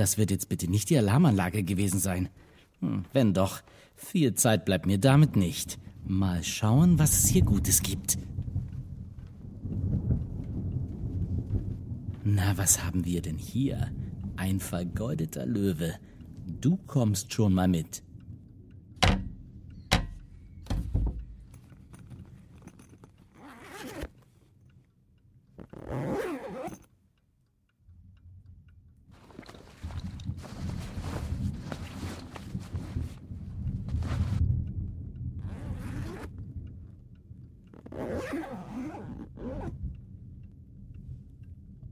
Das 0.00 0.16
wird 0.16 0.30
jetzt 0.30 0.48
bitte 0.48 0.66
nicht 0.66 0.88
die 0.88 0.96
Alarmanlage 0.96 1.62
gewesen 1.62 2.00
sein. 2.00 2.30
Hm, 2.80 3.04
wenn 3.12 3.34
doch, 3.34 3.60
viel 3.94 4.34
Zeit 4.34 4.64
bleibt 4.64 4.86
mir 4.86 4.96
damit 4.96 5.36
nicht. 5.36 5.78
Mal 6.06 6.42
schauen, 6.42 6.98
was 6.98 7.22
es 7.22 7.28
hier 7.28 7.42
Gutes 7.42 7.82
gibt. 7.82 8.16
Na, 12.24 12.56
was 12.56 12.82
haben 12.82 13.04
wir 13.04 13.20
denn 13.20 13.36
hier? 13.36 13.92
Ein 14.36 14.58
vergoldeter 14.58 15.44
Löwe. 15.44 15.96
Du 16.46 16.78
kommst 16.86 17.34
schon 17.34 17.52
mal 17.52 17.68
mit. 17.68 18.02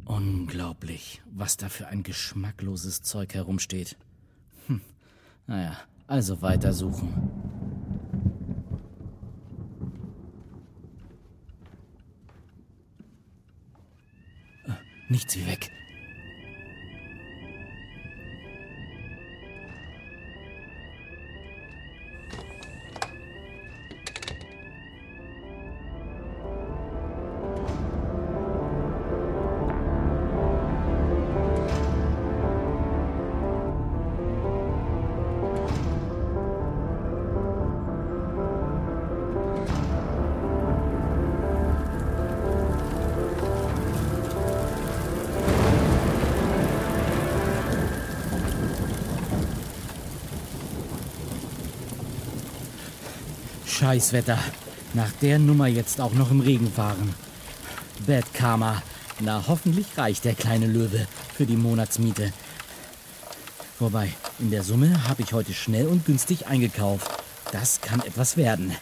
Unglaublich, 0.04 1.20
was 1.30 1.56
da 1.58 1.67
für 1.78 1.86
ein 1.86 2.02
geschmackloses 2.02 3.02
Zeug 3.02 3.34
herumsteht. 3.34 3.96
Hm. 4.66 4.80
Naja, 5.46 5.76
also 6.08 6.42
weitersuchen. 6.42 7.30
Äh, 14.66 14.72
Nichts 15.08 15.36
wie 15.36 15.46
weg. 15.46 15.70
Scheißwetter. 53.88 54.38
Nach 54.92 55.10
der 55.22 55.38
Nummer 55.38 55.66
jetzt 55.66 55.98
auch 55.98 56.12
noch 56.12 56.30
im 56.30 56.40
Regen 56.40 56.70
fahren. 56.70 57.14
Bad 58.06 58.34
Karma. 58.34 58.82
Na, 59.18 59.42
hoffentlich 59.48 59.86
reicht 59.96 60.26
der 60.26 60.34
kleine 60.34 60.66
Löwe 60.66 61.06
für 61.34 61.46
die 61.46 61.56
Monatsmiete. 61.56 62.34
Wobei, 63.78 64.12
in 64.40 64.50
der 64.50 64.62
Summe 64.62 65.08
habe 65.08 65.22
ich 65.22 65.32
heute 65.32 65.54
schnell 65.54 65.86
und 65.86 66.04
günstig 66.04 66.46
eingekauft. 66.48 67.10
Das 67.50 67.80
kann 67.80 68.00
etwas 68.00 68.36
werden. 68.36 68.76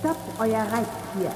Stoppt 0.00 0.40
euer 0.40 0.62
Reittier. 0.62 1.34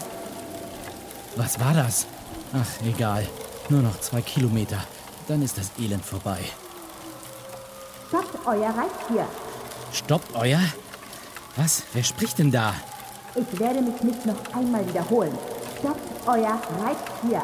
Was 1.36 1.60
war 1.60 1.74
das? 1.74 2.06
Ach, 2.54 2.86
egal. 2.86 3.28
Nur 3.68 3.82
noch 3.82 4.00
zwei 4.00 4.22
Kilometer. 4.22 4.82
Dann 5.26 5.42
ist 5.42 5.58
das 5.58 5.70
Elend 5.78 6.02
vorbei. 6.02 6.38
Stoppt 8.08 8.46
euer 8.46 8.70
Reittier. 8.70 9.26
Stoppt 9.92 10.34
euer? 10.34 10.60
Was? 11.56 11.82
Wer 11.92 12.02
spricht 12.02 12.38
denn 12.38 12.50
da? 12.50 12.72
Ich 13.34 13.60
werde 13.60 13.82
mich 13.82 14.02
nicht 14.02 14.24
noch 14.24 14.36
einmal 14.54 14.86
wiederholen. 14.88 15.36
Stoppt 15.78 16.26
euer 16.26 16.58
Reittier. 16.80 17.42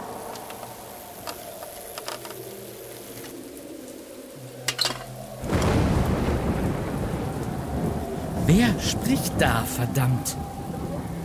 Wer 8.47 8.81
spricht 8.81 9.33
da, 9.39 9.65
verdammt? 9.65 10.37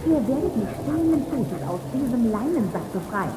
Ihr 0.05 0.27
werdet 0.27 0.57
mich 0.57 0.69
stehenden 0.83 1.25
Fußes 1.29 1.67
aus 1.67 1.79
diesem 1.93 2.31
Leinensack 2.31 2.91
befreien. 2.91 3.31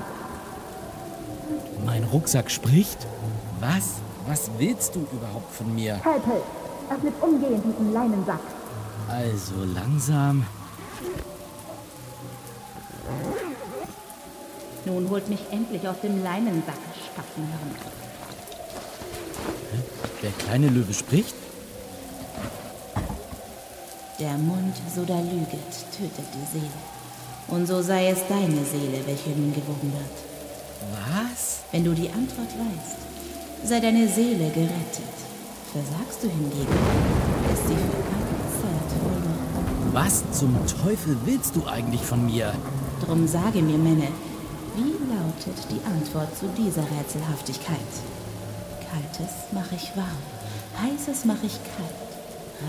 Mein 1.86 2.02
Rucksack 2.04 2.50
spricht? 2.50 3.06
Was? 3.60 4.00
Was 4.26 4.50
willst 4.58 4.94
du 4.94 5.06
überhaupt 5.12 5.52
von 5.54 5.74
mir? 5.74 6.00
Kalpel, 6.02 6.42
öffnet 6.90 7.14
umgehend 7.20 7.64
diesen 7.64 7.92
Leinensack. 7.92 8.40
Also 9.08 9.54
langsam. 9.74 10.46
Nun 14.84 15.08
holt 15.10 15.28
mich 15.28 15.40
endlich 15.50 15.86
aus 15.86 16.00
dem 16.02 16.22
Leinensack, 16.22 16.78
Spatzenhirn. 17.12 17.76
Der 20.22 20.30
kleine 20.32 20.68
Löwe 20.68 20.94
spricht? 20.94 21.34
Der 24.18 24.38
Mund, 24.38 24.76
so 24.94 25.04
da 25.04 25.18
lüget, 25.18 25.72
tötet 25.96 26.26
die 26.34 26.58
Seele. 26.58 26.70
Und 27.48 27.66
so 27.66 27.82
sei 27.82 28.08
es 28.08 28.20
deine 28.28 28.64
Seele, 28.64 29.04
welche 29.04 29.30
nun 29.30 29.52
gewogen 29.52 29.92
wird. 29.92 30.16
Was? 31.08 31.60
Wenn 31.72 31.84
du 31.84 31.92
die 31.92 32.08
Antwort 32.08 32.48
weißt, 32.48 33.11
sei 33.64 33.80
deine 33.80 34.08
Seele 34.08 34.50
gerettet. 34.50 35.16
Versagst 35.72 36.22
du 36.22 36.28
hingegen, 36.28 36.72
ist 37.52 37.68
sie 37.68 37.74
für 37.74 38.02
alle 38.12 38.36
Zeit 38.60 38.88
verloren. 38.98 39.92
Was 39.92 40.22
zum 40.32 40.56
Teufel 40.66 41.16
willst 41.24 41.56
du 41.56 41.66
eigentlich 41.66 42.02
von 42.02 42.26
mir? 42.26 42.52
Drum 43.04 43.26
sage 43.26 43.62
mir, 43.62 43.78
Menne, 43.78 44.08
wie 44.76 44.92
lautet 45.12 45.66
die 45.70 45.80
Antwort 45.86 46.36
zu 46.36 46.46
dieser 46.56 46.82
Rätselhaftigkeit? 46.82 47.92
Kaltes 48.90 49.52
mache 49.52 49.74
ich 49.76 49.96
warm, 49.96 50.22
heißes 50.82 51.24
mache 51.24 51.46
ich 51.46 51.58
kalt. 51.76 52.12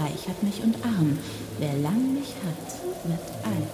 Reich 0.01 0.27
hat 0.27 0.41
mich 0.43 0.63
und 0.63 0.75
arm. 0.83 1.19
Wer 1.59 1.73
lang 1.73 2.13
mich 2.13 2.33
hat, 2.45 3.09
wird 3.09 3.19
alt. 3.43 3.69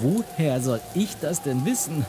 Woher 0.00 0.60
soll 0.60 0.80
ich 0.94 1.16
das 1.20 1.42
denn 1.42 1.64
wissen? 1.64 2.04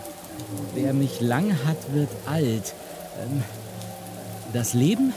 Wer 0.73 0.93
mich 0.93 1.21
lang 1.21 1.51
hat, 1.65 1.93
wird 1.93 2.09
alt. 2.25 2.73
Ähm, 3.21 3.43
das 4.53 4.73
Leben? 4.73 5.13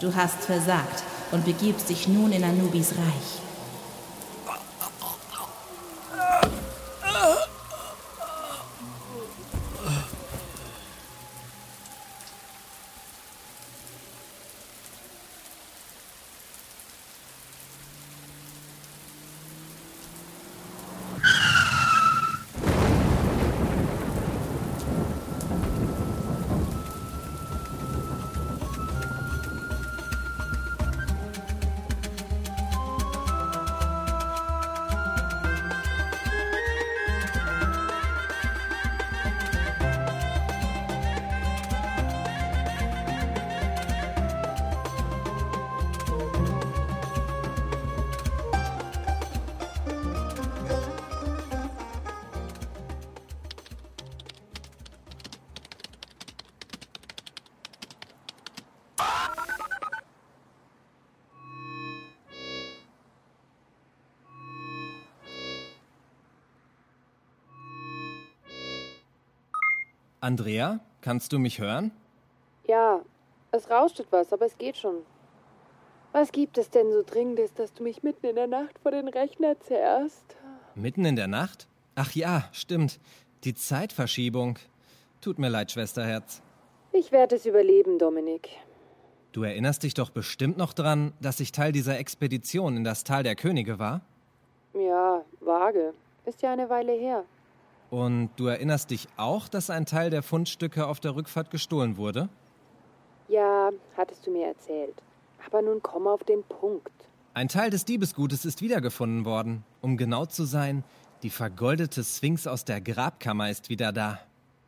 Du 0.00 0.14
hast 0.14 0.42
versagt 0.44 1.02
und 1.32 1.44
begibst 1.44 1.88
dich 1.88 2.08
nun 2.08 2.32
in 2.32 2.44
Anubis 2.44 2.92
Reich. 2.92 3.45
Andrea, 70.26 70.80
kannst 71.02 71.32
du 71.32 71.38
mich 71.38 71.60
hören? 71.60 71.92
Ja, 72.66 73.00
es 73.52 73.70
rauscht 73.70 74.00
etwas, 74.00 74.32
aber 74.32 74.46
es 74.46 74.58
geht 74.58 74.76
schon. 74.76 74.96
Was 76.10 76.32
gibt 76.32 76.58
es 76.58 76.68
denn 76.68 76.90
so 76.90 77.04
Dringendes, 77.04 77.54
dass 77.54 77.72
du 77.72 77.84
mich 77.84 78.02
mitten 78.02 78.26
in 78.26 78.34
der 78.34 78.48
Nacht 78.48 78.76
vor 78.82 78.90
den 78.90 79.06
Rechner 79.06 79.56
zerrst? 79.60 80.34
Mitten 80.74 81.04
in 81.04 81.14
der 81.14 81.28
Nacht? 81.28 81.68
Ach 81.94 82.10
ja, 82.10 82.48
stimmt. 82.50 82.98
Die 83.44 83.54
Zeitverschiebung. 83.54 84.58
Tut 85.20 85.38
mir 85.38 85.48
leid, 85.48 85.70
Schwesterherz. 85.70 86.42
Ich 86.90 87.12
werde 87.12 87.36
es 87.36 87.46
überleben, 87.46 88.00
Dominik. 88.00 88.48
Du 89.30 89.44
erinnerst 89.44 89.84
dich 89.84 89.94
doch 89.94 90.10
bestimmt 90.10 90.58
noch 90.58 90.72
dran, 90.72 91.12
dass 91.20 91.38
ich 91.38 91.52
Teil 91.52 91.70
dieser 91.70 92.00
Expedition 92.00 92.76
in 92.76 92.82
das 92.82 93.04
Tal 93.04 93.22
der 93.22 93.36
Könige 93.36 93.78
war? 93.78 94.00
Ja, 94.74 95.24
vage. 95.38 95.94
Ist 96.24 96.42
ja 96.42 96.52
eine 96.52 96.68
Weile 96.68 96.94
her. 96.94 97.24
Und 97.90 98.30
du 98.36 98.46
erinnerst 98.46 98.90
dich 98.90 99.08
auch, 99.16 99.48
dass 99.48 99.70
ein 99.70 99.86
Teil 99.86 100.10
der 100.10 100.22
Fundstücke 100.22 100.86
auf 100.86 101.00
der 101.00 101.14
Rückfahrt 101.14 101.50
gestohlen 101.50 101.96
wurde? 101.96 102.28
Ja, 103.28 103.70
hattest 103.96 104.26
du 104.26 104.30
mir 104.30 104.48
erzählt. 104.48 104.94
Aber 105.46 105.62
nun 105.62 105.80
komm 105.82 106.06
auf 106.06 106.22
den 106.24 106.42
Punkt. 106.44 106.90
Ein 107.34 107.48
Teil 107.48 107.70
des 107.70 107.84
Diebesgutes 107.84 108.44
ist 108.44 108.62
wiedergefunden 108.62 109.24
worden. 109.24 109.64
Um 109.80 109.96
genau 109.96 110.26
zu 110.26 110.44
sein, 110.44 110.84
die 111.22 111.30
vergoldete 111.30 112.02
Sphinx 112.02 112.46
aus 112.46 112.64
der 112.64 112.80
Grabkammer 112.80 113.50
ist 113.50 113.68
wieder 113.68 113.92
da. 113.92 114.18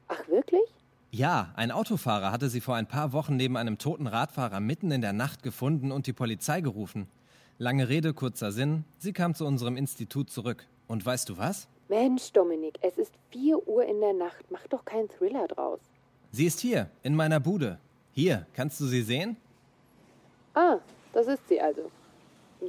Ach, 0.08 0.28
wirklich? 0.28 0.62
Ja, 1.10 1.52
ein 1.56 1.70
Autofahrer 1.70 2.30
hatte 2.30 2.48
sie 2.48 2.60
vor 2.60 2.76
ein 2.76 2.86
paar 2.86 3.12
Wochen 3.12 3.36
neben 3.36 3.56
einem 3.56 3.78
toten 3.78 4.06
Radfahrer 4.06 4.60
mitten 4.60 4.90
in 4.90 5.00
der 5.00 5.12
Nacht 5.12 5.42
gefunden 5.42 5.90
und 5.90 6.06
die 6.06 6.12
Polizei 6.12 6.60
gerufen. 6.60 7.08
Lange 7.56 7.88
Rede, 7.88 8.14
kurzer 8.14 8.52
Sinn, 8.52 8.84
sie 8.98 9.12
kam 9.12 9.34
zu 9.34 9.46
unserem 9.46 9.76
Institut 9.76 10.30
zurück. 10.30 10.66
Und 10.86 11.04
weißt 11.04 11.28
du 11.28 11.38
was? 11.38 11.68
Mensch, 11.88 12.32
Dominik, 12.32 12.78
es 12.82 12.98
ist 12.98 13.14
4 13.30 13.66
Uhr 13.66 13.84
in 13.84 14.00
der 14.00 14.12
Nacht. 14.12 14.44
Mach 14.50 14.66
doch 14.68 14.84
keinen 14.84 15.08
Thriller 15.08 15.48
draus. 15.48 15.80
Sie 16.30 16.44
ist 16.44 16.60
hier, 16.60 16.90
in 17.02 17.14
meiner 17.14 17.40
Bude. 17.40 17.78
Hier, 18.12 18.46
kannst 18.52 18.78
du 18.80 18.84
sie 18.84 19.00
sehen? 19.00 19.38
Ah, 20.52 20.78
das 21.14 21.26
ist 21.28 21.48
sie 21.48 21.60
also. 21.60 21.90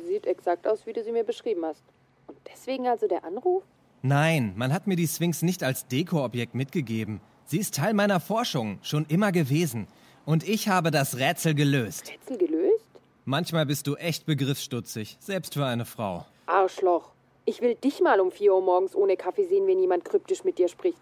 Sieht 0.08 0.26
exakt 0.26 0.66
aus, 0.66 0.86
wie 0.86 0.94
du 0.94 1.04
sie 1.04 1.12
mir 1.12 1.26
beschrieben 1.26 1.66
hast. 1.66 1.84
Und 2.28 2.38
deswegen 2.50 2.88
also 2.88 3.08
der 3.08 3.26
Anruf? 3.26 3.64
Nein, 4.02 4.54
man 4.56 4.72
hat 4.72 4.88
mir 4.88 4.96
die 4.96 5.08
Sphinx 5.08 5.42
nicht 5.42 5.64
als 5.64 5.86
Dekoobjekt 5.88 6.56
mitgegeben. 6.56 7.20
Sie 7.46 7.58
ist 7.58 7.76
Teil 7.76 7.94
meiner 7.94 8.22
Forschung, 8.22 8.80
schon 8.84 9.06
immer 9.10 9.34
gewesen. 9.34 9.88
Und 10.26 10.48
ich 10.48 10.70
habe 10.70 10.92
das 10.92 11.18
Rätsel 11.18 11.56
gelöst. 11.56 12.10
Rätsel 12.10 12.38
gelöst? 12.38 12.86
Manchmal 13.26 13.66
bist 13.66 13.86
du 13.88 13.96
echt 13.96 14.26
begriffsstutzig, 14.26 15.18
selbst 15.20 15.56
für 15.56 15.66
eine 15.66 15.84
Frau. 15.84 16.26
Arschloch. 16.46 17.12
Ich 17.50 17.62
will 17.62 17.74
dich 17.74 18.00
mal 18.00 18.20
um 18.20 18.30
4 18.30 18.54
Uhr 18.54 18.62
morgens 18.62 18.96
ohne 18.96 19.18
Kaffee 19.18 19.48
sehen, 19.48 19.66
wenn 19.66 19.80
jemand 19.80 20.06
kryptisch 20.06 20.44
mit 20.44 20.60
dir 20.60 20.68
spricht. 20.68 21.00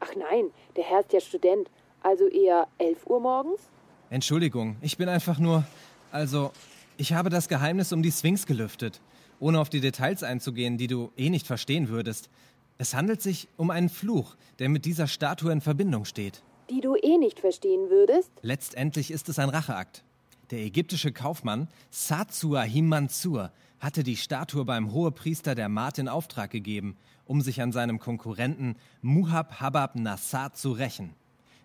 Ach 0.00 0.08
nein, 0.16 0.46
der 0.74 0.84
Herr 0.84 1.00
ist 1.00 1.12
ja 1.12 1.20
Student. 1.20 1.68
Also 2.02 2.26
eher 2.26 2.68
11 2.78 3.06
Uhr 3.06 3.20
morgens? 3.20 3.60
Entschuldigung, 4.08 4.76
ich 4.80 4.96
bin 4.96 5.10
einfach 5.10 5.38
nur. 5.38 5.62
Also, 6.10 6.52
ich 6.96 7.12
habe 7.12 7.28
das 7.28 7.48
Geheimnis 7.48 7.92
um 7.92 8.02
die 8.02 8.10
Sphinx 8.10 8.46
gelüftet, 8.46 9.02
ohne 9.40 9.60
auf 9.60 9.68
die 9.68 9.80
Details 9.80 10.22
einzugehen, 10.22 10.78
die 10.78 10.86
du 10.86 11.10
eh 11.18 11.28
nicht 11.28 11.46
verstehen 11.46 11.90
würdest. 11.90 12.30
Es 12.78 12.94
handelt 12.94 13.20
sich 13.20 13.48
um 13.58 13.70
einen 13.70 13.90
Fluch, 13.90 14.36
der 14.58 14.70
mit 14.70 14.86
dieser 14.86 15.06
Statue 15.06 15.52
in 15.52 15.60
Verbindung 15.60 16.06
steht. 16.06 16.42
Die 16.70 16.80
du 16.80 16.96
eh 16.96 17.18
nicht 17.18 17.40
verstehen 17.40 17.90
würdest? 17.90 18.30
Letztendlich 18.40 19.10
ist 19.10 19.28
es 19.28 19.38
ein 19.38 19.50
Racheakt. 19.50 20.02
Der 20.50 20.60
ägyptische 20.60 21.12
Kaufmann 21.12 21.68
Satsua 21.90 22.62
Himansur 22.62 23.52
hatte 23.80 24.02
die 24.02 24.16
Statue 24.16 24.64
beim 24.64 24.92
Hohepriester 24.92 25.54
der 25.54 25.68
Maat 25.68 25.98
in 25.98 26.08
Auftrag 26.08 26.50
gegeben, 26.50 26.96
um 27.24 27.40
sich 27.40 27.60
an 27.62 27.72
seinem 27.72 27.98
Konkurrenten 27.98 28.76
Muhab 29.02 29.60
Habab 29.60 29.96
Nassar 29.96 30.52
zu 30.52 30.72
rächen, 30.72 31.14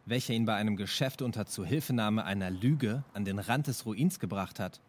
welcher 0.05 0.33
ihn 0.33 0.45
bei 0.45 0.55
einem 0.55 0.77
Geschäft 0.77 1.21
unter 1.21 1.45
Zuhilfenahme 1.45 2.23
einer 2.23 2.49
Lüge 2.49 3.03
an 3.13 3.25
den 3.25 3.39
Rand 3.39 3.67
des 3.67 3.85
Ruins 3.85 4.19
gebracht 4.19 4.59
hat. 4.59 4.79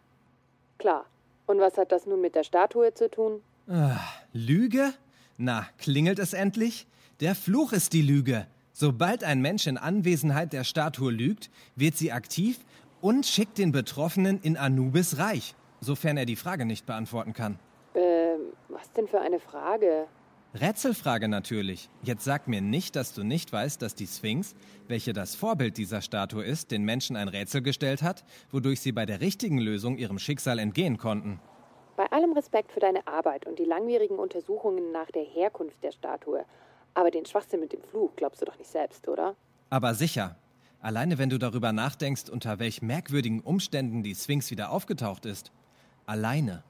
Klar. 0.77 1.05
Und 1.45 1.59
was 1.59 1.77
hat 1.77 1.91
das 1.91 2.05
nun 2.05 2.21
mit 2.21 2.35
der 2.35 2.43
Statue 2.43 2.93
zu 2.93 3.09
tun? 3.09 3.41
Ah, 3.69 3.99
Lüge? 4.33 4.93
Na, 5.37 5.67
klingelt 5.77 6.19
es 6.19 6.33
endlich? 6.33 6.87
Der 7.19 7.35
Fluch 7.35 7.71
ist 7.73 7.93
die 7.93 8.01
Lüge. 8.01 8.47
Sobald 8.73 9.23
ein 9.23 9.41
Mensch 9.41 9.65
in 9.65 9.77
Anwesenheit 9.77 10.53
der 10.53 10.63
Statue 10.63 11.11
lügt, 11.11 11.49
wird 11.75 11.97
sie 11.97 12.11
aktiv 12.11 12.59
und 13.01 13.25
schickt 13.25 13.57
den 13.57 13.71
Betroffenen 13.71 14.39
in 14.41 14.57
Anubis 14.57 15.17
Reich, 15.17 15.55
sofern 15.81 16.17
er 16.17 16.25
die 16.25 16.35
Frage 16.35 16.65
nicht 16.65 16.85
beantworten 16.85 17.33
kann. 17.33 17.59
Ähm, 17.95 18.53
was 18.69 18.91
denn 18.93 19.07
für 19.07 19.19
eine 19.21 19.39
Frage? 19.39 20.07
Rätselfrage 20.53 21.27
natürlich. 21.27 21.89
Jetzt 22.03 22.23
sag 22.23 22.47
mir 22.47 22.61
nicht, 22.61 22.95
dass 22.95 23.13
du 23.13 23.23
nicht 23.23 23.51
weißt, 23.51 23.81
dass 23.81 23.95
die 23.95 24.07
Sphinx, 24.07 24.55
welche 24.87 25.13
das 25.13 25.35
Vorbild 25.35 25.77
dieser 25.77 26.01
Statue 26.01 26.43
ist, 26.43 26.71
den 26.71 26.83
Menschen 26.83 27.15
ein 27.15 27.27
Rätsel 27.27 27.61
gestellt 27.61 28.01
hat, 28.01 28.23
wodurch 28.51 28.79
sie 28.79 28.91
bei 28.91 29.05
der 29.05 29.21
richtigen 29.21 29.59
Lösung 29.59 29.97
ihrem 29.97 30.19
Schicksal 30.19 30.57
entgehen 30.59 30.97
konnten. 30.97 31.39
Bei 31.95 32.05
allem 32.11 32.33
Respekt 32.33 32.71
für 32.71 32.79
deine 32.79 33.05
Arbeit 33.07 33.45
und 33.45 33.59
die 33.59 33.65
langwierigen 33.65 34.17
Untersuchungen 34.17 34.91
nach 34.91 35.11
der 35.11 35.23
Herkunft 35.23 35.83
der 35.83 35.91
Statue, 35.91 36.45
aber 36.93 37.11
den 37.11 37.25
Schwachsinn 37.25 37.59
mit 37.59 37.73
dem 37.73 37.81
Fluch 37.83 38.11
glaubst 38.15 38.41
du 38.41 38.45
doch 38.45 38.57
nicht 38.57 38.71
selbst, 38.71 39.07
oder? 39.07 39.35
Aber 39.69 39.93
sicher. 39.93 40.35
Alleine 40.79 41.17
wenn 41.17 41.29
du 41.29 41.37
darüber 41.37 41.73
nachdenkst, 41.73 42.29
unter 42.29 42.59
welch 42.59 42.81
merkwürdigen 42.81 43.41
Umständen 43.41 44.03
die 44.03 44.15
Sphinx 44.15 44.51
wieder 44.51 44.71
aufgetaucht 44.71 45.25
ist. 45.25 45.51
Alleine. 46.07 46.63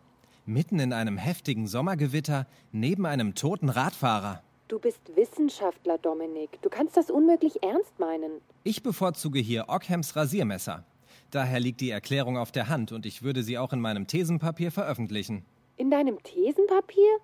Mitten 0.47 0.80
in 0.80 0.93
einem 0.93 1.19
heftigen 1.19 1.67
Sommergewitter, 1.67 2.47
neben 2.71 3.06
einem 3.06 3.36
toten 3.36 3.69
Radfahrer. 3.69 4.41
Du 4.67 4.80
bist 4.80 5.15
Wissenschaftler, 5.15 6.00
Dominik. 6.00 6.60
Du 6.63 6.69
kannst 6.69 6.97
das 6.97 7.12
unmöglich 7.12 7.62
ernst 7.62 8.00
meinen. 8.00 8.41
Ich 8.63 8.82
bevorzuge 8.82 9.38
hier 9.38 9.65
Ockhams 9.67 10.15
Rasiermesser. 10.15 10.86
Daher 11.30 11.60
liegt 11.60 11.82
die 11.82 11.91
Erklärung 11.91 12.36
auf 12.36 12.52
der 12.52 12.67
Hand 12.67 12.91
und 12.91 13.06
ich 13.06 13.21
würde 13.21 13.43
sie 13.43 13.60
auch 13.60 13.73
in 13.73 13.80
meinem 13.80 14.08
Thesenpapier 14.08 14.71
veröffentlichen. 14.71 15.45
In 15.76 15.91
deinem 15.91 16.17
Thesenpapier? 16.23 17.19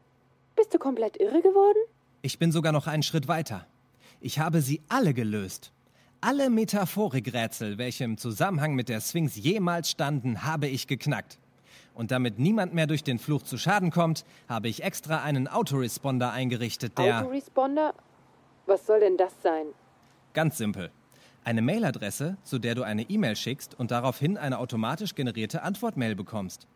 Bist 0.55 0.71
du 0.71 0.77
komplett 0.77 1.17
irre 1.19 1.41
geworden? 1.41 1.79
Ich 2.21 2.37
bin 2.37 2.51
sogar 2.51 2.73
noch 2.73 2.85
einen 2.85 3.01
Schritt 3.01 3.27
weiter. 3.27 3.65
Ich 4.21 4.37
habe 4.37 4.61
sie 4.61 4.81
alle 4.87 5.15
gelöst. 5.15 5.73
Alle 6.21 6.51
Metaphorikrätsel, 6.51 7.79
welche 7.79 8.03
im 8.03 8.19
Zusammenhang 8.19 8.75
mit 8.75 8.87
der 8.87 9.01
Sphinx 9.01 9.35
jemals 9.35 9.89
standen, 9.89 10.43
habe 10.43 10.67
ich 10.67 10.85
geknackt. 10.85 11.39
Und 11.95 12.11
damit 12.11 12.39
niemand 12.39 12.73
mehr 12.73 12.87
durch 12.87 13.03
den 13.03 13.19
Fluch 13.19 13.43
zu 13.43 13.57
Schaden 13.57 13.91
kommt, 13.91 14.25
habe 14.49 14.67
ich 14.67 14.83
extra 14.83 15.21
einen 15.23 15.47
Autoresponder 15.47 16.31
eingerichtet, 16.31 16.97
der. 16.97 17.21
Autoresponder? 17.21 17.93
Was 18.65 18.85
soll 18.85 19.01
denn 19.01 19.17
das 19.17 19.33
sein? 19.43 19.67
Ganz 20.33 20.57
simpel. 20.57 20.89
Eine 21.43 21.61
Mailadresse, 21.61 22.37
zu 22.43 22.57
der 22.57 22.73
du 22.73 22.83
eine 22.83 23.03
E-Mail 23.03 23.35
schickst 23.35 23.77
und 23.77 23.91
daraufhin 23.91 24.37
eine 24.37 24.59
automatisch 24.59 25.13
generierte 25.13 25.61
Antwortmail 25.61 26.15
bekommst. 26.15 26.67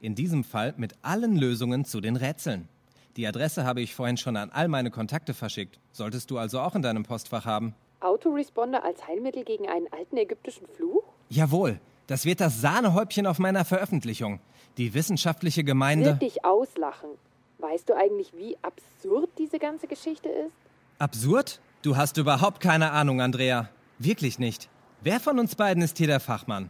In 0.00 0.14
diesem 0.14 0.44
Fall 0.44 0.74
mit 0.76 0.94
allen 1.02 1.36
Lösungen 1.36 1.84
zu 1.84 2.00
den 2.00 2.16
Rätseln. 2.16 2.68
Die 3.16 3.26
Adresse 3.26 3.64
habe 3.64 3.80
ich 3.80 3.94
vorhin 3.94 4.18
schon 4.18 4.36
an 4.36 4.50
all 4.50 4.68
meine 4.68 4.90
Kontakte 4.90 5.32
verschickt. 5.32 5.78
Solltest 5.92 6.30
du 6.30 6.38
also 6.38 6.60
auch 6.60 6.74
in 6.74 6.82
deinem 6.82 7.04
Postfach 7.04 7.46
haben. 7.46 7.74
Autoresponder 8.00 8.84
als 8.84 9.06
Heilmittel 9.06 9.44
gegen 9.44 9.68
einen 9.68 9.86
alten 9.90 10.18
ägyptischen 10.18 10.66
Fluch? 10.66 11.02
Jawohl, 11.30 11.80
das 12.08 12.24
wird 12.26 12.40
das 12.40 12.60
Sahnehäubchen 12.60 13.26
auf 13.26 13.38
meiner 13.38 13.64
Veröffentlichung. 13.64 14.40
Die 14.78 14.92
wissenschaftliche 14.92 15.64
Gemeinde. 15.64 16.06
Wird 16.06 16.22
dich 16.22 16.44
auslachen. 16.44 17.10
Weißt 17.58 17.88
du 17.88 17.94
eigentlich, 17.94 18.34
wie 18.34 18.56
absurd 18.62 19.30
diese 19.38 19.58
ganze 19.58 19.86
Geschichte 19.86 20.28
ist? 20.28 20.56
Absurd? 20.98 21.60
Du 21.82 21.96
hast 21.96 22.18
überhaupt 22.18 22.60
keine 22.60 22.90
Ahnung, 22.90 23.20
Andrea. 23.20 23.70
Wirklich 23.98 24.38
nicht. 24.38 24.68
Wer 25.00 25.20
von 25.20 25.38
uns 25.38 25.54
beiden 25.54 25.82
ist 25.82 25.96
hier 25.96 26.06
der 26.06 26.20
Fachmann? 26.20 26.68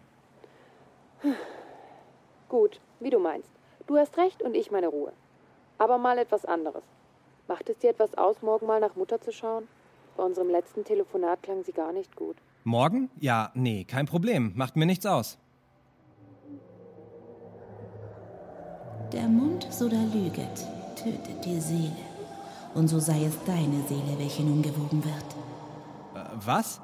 Gut, 2.49 2.81
wie 3.01 3.11
du 3.11 3.19
meinst. 3.19 3.51
Du 3.87 3.97
hast 3.97 4.17
recht 4.19 4.43
und 4.43 4.55
ich 4.55 4.71
meine 4.71 4.89
Ruhe. 4.89 5.13
Aber 5.79 5.99
mal 5.99 6.19
etwas 6.19 6.45
anderes. 6.45 6.85
Macht 7.49 7.69
es 7.69 7.79
dir 7.79 7.91
etwas 7.91 8.15
aus, 8.17 8.43
morgen 8.43 8.67
mal 8.67 8.81
nach 8.81 8.97
Mutter 8.97 9.21
zu 9.21 9.33
schauen? 9.33 9.67
Bei 10.17 10.23
unserem 10.23 10.49
letzten 10.49 10.85
Telefonat 10.85 11.43
klang 11.43 11.65
sie 11.65 11.73
gar 11.73 11.93
nicht 11.93 12.15
gut. 12.17 12.37
Morgen? 12.65 13.11
Ja, 13.21 13.51
nee, 13.55 13.85
kein 13.85 14.07
Problem. 14.07 14.53
Macht 14.57 14.77
mir 14.77 14.87
nichts 14.87 15.07
aus. 15.07 15.39
Der 19.13 19.29
Mund, 19.29 19.67
so 19.71 19.89
da 19.89 20.03
lüget, 20.13 20.67
tötet 20.97 21.45
die 21.45 21.61
Seele. 21.61 21.93
Und 22.75 22.89
so 22.89 22.99
sei 22.99 23.25
es 23.25 23.35
deine 23.47 23.83
Seele, 23.89 24.19
welche 24.19 24.43
nun 24.43 24.63
gewogen 24.63 25.03
wird. 25.05 25.15
Äh, 26.15 26.29
was? 26.45 26.81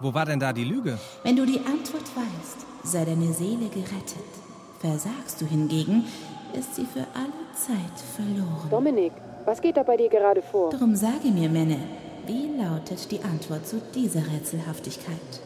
Wo 0.00 0.12
war 0.12 0.26
denn 0.26 0.38
da 0.38 0.52
die 0.52 0.64
Lüge? 0.64 0.98
Wenn 1.22 1.36
du 1.36 1.46
die 1.46 1.58
Antwort 1.58 2.04
weißt, 2.14 2.66
sei 2.84 3.04
deine 3.04 3.32
Seele 3.32 3.68
gerettet. 3.68 4.32
Versagst 4.80 5.40
du 5.40 5.46
hingegen, 5.46 6.04
ist 6.52 6.74
sie 6.74 6.84
für 6.84 7.06
alle 7.14 7.32
Zeit 7.54 7.98
verloren. 8.14 8.68
Dominik, 8.70 9.12
was 9.46 9.60
geht 9.60 9.76
da 9.76 9.82
bei 9.82 9.96
dir 9.96 10.10
gerade 10.10 10.42
vor? 10.42 10.70
Darum 10.70 10.94
sage 10.94 11.28
mir, 11.32 11.48
Menne, 11.48 11.78
wie 12.26 12.50
lautet 12.60 13.10
die 13.10 13.22
Antwort 13.22 13.66
zu 13.66 13.80
dieser 13.94 14.20
Rätselhaftigkeit? 14.26 15.40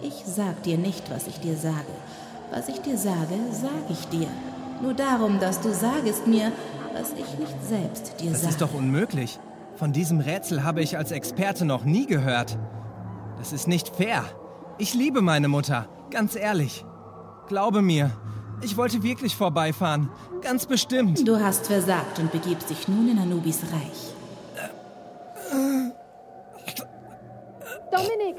Ich 0.00 0.22
sag 0.24 0.62
dir 0.62 0.78
nicht, 0.78 1.10
was 1.10 1.26
ich 1.26 1.38
dir 1.40 1.56
sage. 1.56 1.92
Was 2.50 2.68
ich 2.68 2.80
dir 2.80 2.96
sage, 2.96 3.34
sag 3.50 3.90
ich 3.90 4.04
dir. 4.08 4.28
Nur 4.82 4.94
darum, 4.94 5.38
dass 5.38 5.60
du 5.60 5.72
sagest 5.72 6.26
mir, 6.26 6.50
was 6.92 7.12
ich 7.12 7.38
nicht 7.38 7.64
selbst 7.64 8.20
dir 8.20 8.30
das 8.30 8.40
sage. 8.40 8.46
Das 8.46 8.50
ist 8.50 8.60
doch 8.60 8.74
unmöglich. 8.74 9.38
Von 9.76 9.92
diesem 9.92 10.18
Rätsel 10.18 10.64
habe 10.64 10.82
ich 10.82 10.98
als 10.98 11.12
Experte 11.12 11.64
noch 11.64 11.84
nie 11.84 12.06
gehört. 12.06 12.58
Das 13.38 13.52
ist 13.52 13.68
nicht 13.68 13.94
fair. 13.94 14.24
Ich 14.78 14.94
liebe 14.94 15.22
meine 15.22 15.48
Mutter, 15.48 15.88
ganz 16.10 16.34
ehrlich. 16.34 16.84
Glaube 17.46 17.80
mir, 17.80 18.10
ich 18.60 18.76
wollte 18.76 19.02
wirklich 19.02 19.36
vorbeifahren. 19.36 20.10
Ganz 20.40 20.66
bestimmt. 20.66 21.26
Du 21.26 21.38
hast 21.38 21.66
versagt 21.68 22.18
und 22.18 22.32
begibst 22.32 22.68
dich 22.70 22.88
nun 22.88 23.08
in 23.08 23.18
Anubis 23.18 23.60
Reich. 23.72 24.12
Dominik! 27.90 28.36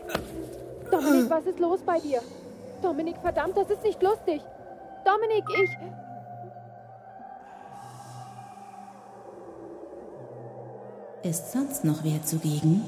Dominik, 0.91 1.29
was 1.29 1.45
ist 1.45 1.60
los 1.60 1.79
bei 1.86 1.99
dir? 1.99 2.19
Dominik, 2.82 3.15
verdammt, 3.21 3.56
das 3.56 3.69
ist 3.69 3.84
nicht 3.84 4.01
lustig. 4.01 4.41
Dominik, 5.06 5.45
ich. 5.63 6.02
Ist 11.23 11.53
sonst 11.53 11.86
noch 11.86 12.03
wer 12.03 12.21
zugegen? 12.25 12.81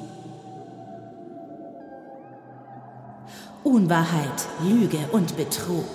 Unwahrheit, 3.63 4.45
Lüge 4.61 4.97
und 5.13 5.37
Betrug. 5.37 5.85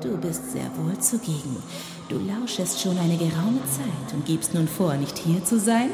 Du 0.00 0.16
bist 0.16 0.50
sehr 0.50 0.68
wohl 0.76 0.98
zugegen. 0.98 1.62
Du 2.08 2.18
lauschest 2.18 2.80
schon 2.80 2.98
eine 2.98 3.16
geraume 3.16 3.60
Zeit 3.70 4.12
und 4.12 4.26
gibst 4.26 4.54
nun 4.54 4.66
vor, 4.66 4.94
nicht 4.94 5.18
hier 5.18 5.44
zu 5.44 5.60
sein? 5.60 5.90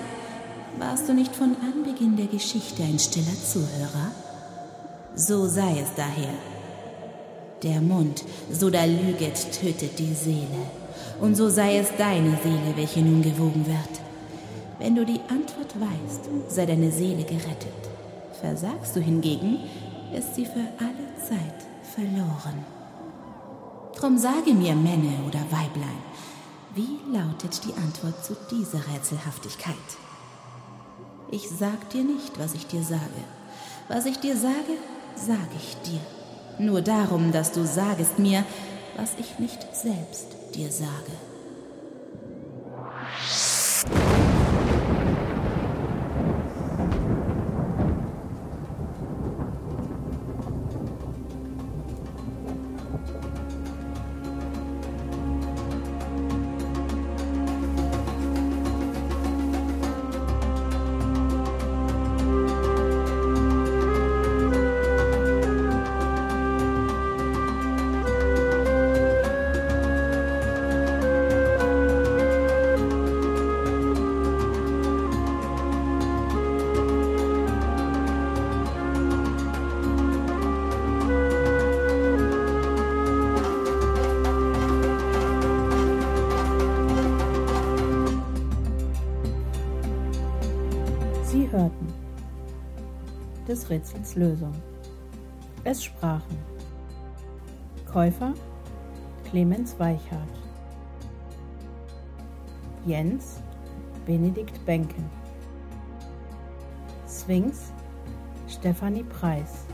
Warst 0.78 1.06
du 1.06 1.12
nicht 1.12 1.36
von 1.36 1.54
Anbeginn 1.60 2.16
der 2.16 2.28
Geschichte 2.28 2.82
ein 2.82 2.98
stiller 2.98 3.26
Zuhörer? 3.44 4.12
So 5.14 5.46
sei 5.46 5.80
es 5.80 5.94
daher. 5.96 6.32
Der 7.62 7.82
Mund, 7.82 8.24
so 8.50 8.70
da 8.70 8.86
lüget, 8.86 9.52
tötet 9.52 9.98
die 9.98 10.14
Seele. 10.14 10.70
Und 11.20 11.34
so 11.34 11.50
sei 11.50 11.76
es 11.76 11.88
deine 11.98 12.38
Seele, 12.42 12.74
welche 12.74 13.00
nun 13.00 13.20
gewogen 13.20 13.66
wird. 13.66 14.05
Wenn 14.78 14.94
du 14.94 15.04
die 15.04 15.20
Antwort 15.28 15.74
weißt, 15.80 16.28
sei 16.48 16.66
deine 16.66 16.90
Seele 16.90 17.24
gerettet. 17.24 17.72
Versagst 18.40 18.94
du 18.94 19.00
hingegen, 19.00 19.60
ist 20.14 20.34
sie 20.34 20.44
für 20.44 20.66
alle 20.78 21.16
Zeit 21.16 21.66
verloren. 21.94 22.64
Drum 23.96 24.18
sage 24.18 24.52
mir, 24.52 24.74
Männe 24.74 25.14
oder 25.26 25.40
Weiblein, 25.50 26.02
wie 26.74 26.98
lautet 27.10 27.64
die 27.64 27.72
Antwort 27.72 28.22
zu 28.22 28.36
dieser 28.50 28.80
Rätselhaftigkeit? 28.92 29.74
Ich 31.30 31.48
sag 31.48 31.88
dir 31.90 32.04
nicht, 32.04 32.38
was 32.38 32.54
ich 32.54 32.66
dir 32.66 32.82
sage. 32.82 33.00
Was 33.88 34.04
ich 34.04 34.18
dir 34.18 34.36
sage, 34.36 34.76
sage 35.16 35.56
ich 35.56 35.76
dir. 35.90 36.00
Nur 36.58 36.82
darum, 36.82 37.32
dass 37.32 37.52
du 37.52 37.66
sagest 37.66 38.18
mir, 38.18 38.44
was 38.96 39.12
ich 39.18 39.38
nicht 39.38 39.74
selbst 39.74 40.26
dir 40.54 40.70
sage. 40.70 41.12
Des 93.56 93.70
Rätsels 93.70 94.16
Lösung. 94.16 94.52
Es 95.64 95.82
sprachen 95.82 96.36
Käufer 97.90 98.34
Clemens 99.24 99.78
Weichhardt, 99.78 100.36
Jens 102.84 103.40
Benedikt 104.04 104.64
Benken, 104.66 105.04
Sphinx 107.08 107.72
Stefanie 108.46 109.04
Preis, 109.04 109.64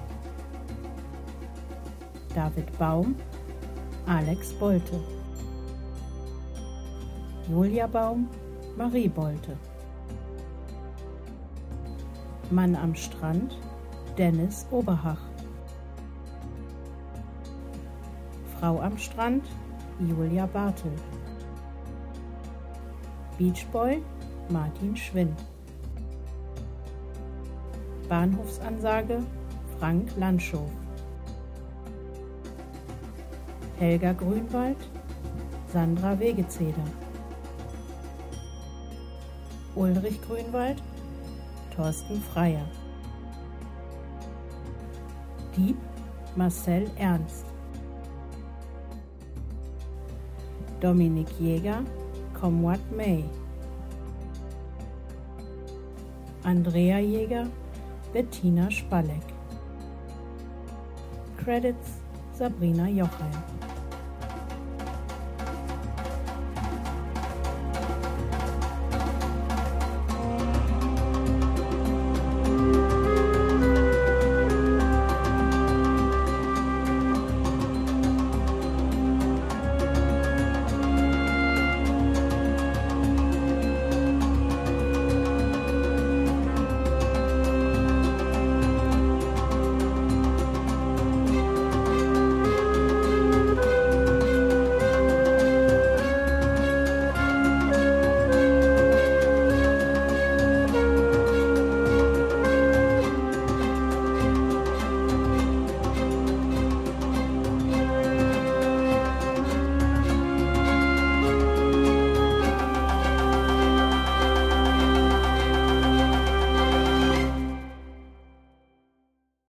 David 2.34 2.78
Baum 2.78 3.16
Alex 4.06 4.52
Bolte, 4.54 5.00
Julia 7.50 7.86
Baum 7.88 8.28
Marie 8.76 9.08
Bolte. 9.08 9.56
Mann 12.52 12.76
am 12.76 12.94
Strand, 12.94 13.56
Dennis 14.18 14.66
Oberhach. 14.70 15.20
Frau 18.58 18.78
am 18.80 18.98
Strand, 18.98 19.44
Julia 19.98 20.44
Bartel. 20.46 20.92
Beachboy, 23.38 24.02
Martin 24.50 24.94
Schwind. 24.94 25.38
Bahnhofsansage, 28.10 29.22
Frank 29.78 30.10
Landschow. 30.18 30.68
Helga 33.78 34.12
Grünwald, 34.12 34.76
Sandra 35.72 36.18
Wegezeder. 36.20 36.84
Ulrich 39.74 40.20
Grünwald, 40.20 40.82
Thorsten 41.74 42.20
Freier. 42.20 42.66
Dieb 45.56 45.76
Marcel 46.36 46.90
Ernst. 46.98 47.46
Dominik 50.80 51.28
Jäger, 51.38 51.84
Come 52.40 52.62
What 52.62 52.80
May. 52.90 53.24
Andrea 56.44 56.98
Jäger, 56.98 57.46
Bettina 58.12 58.70
Spalleck. 58.70 59.22
Credits 61.36 62.00
Sabrina 62.34 62.88
Jochheim. 62.88 63.71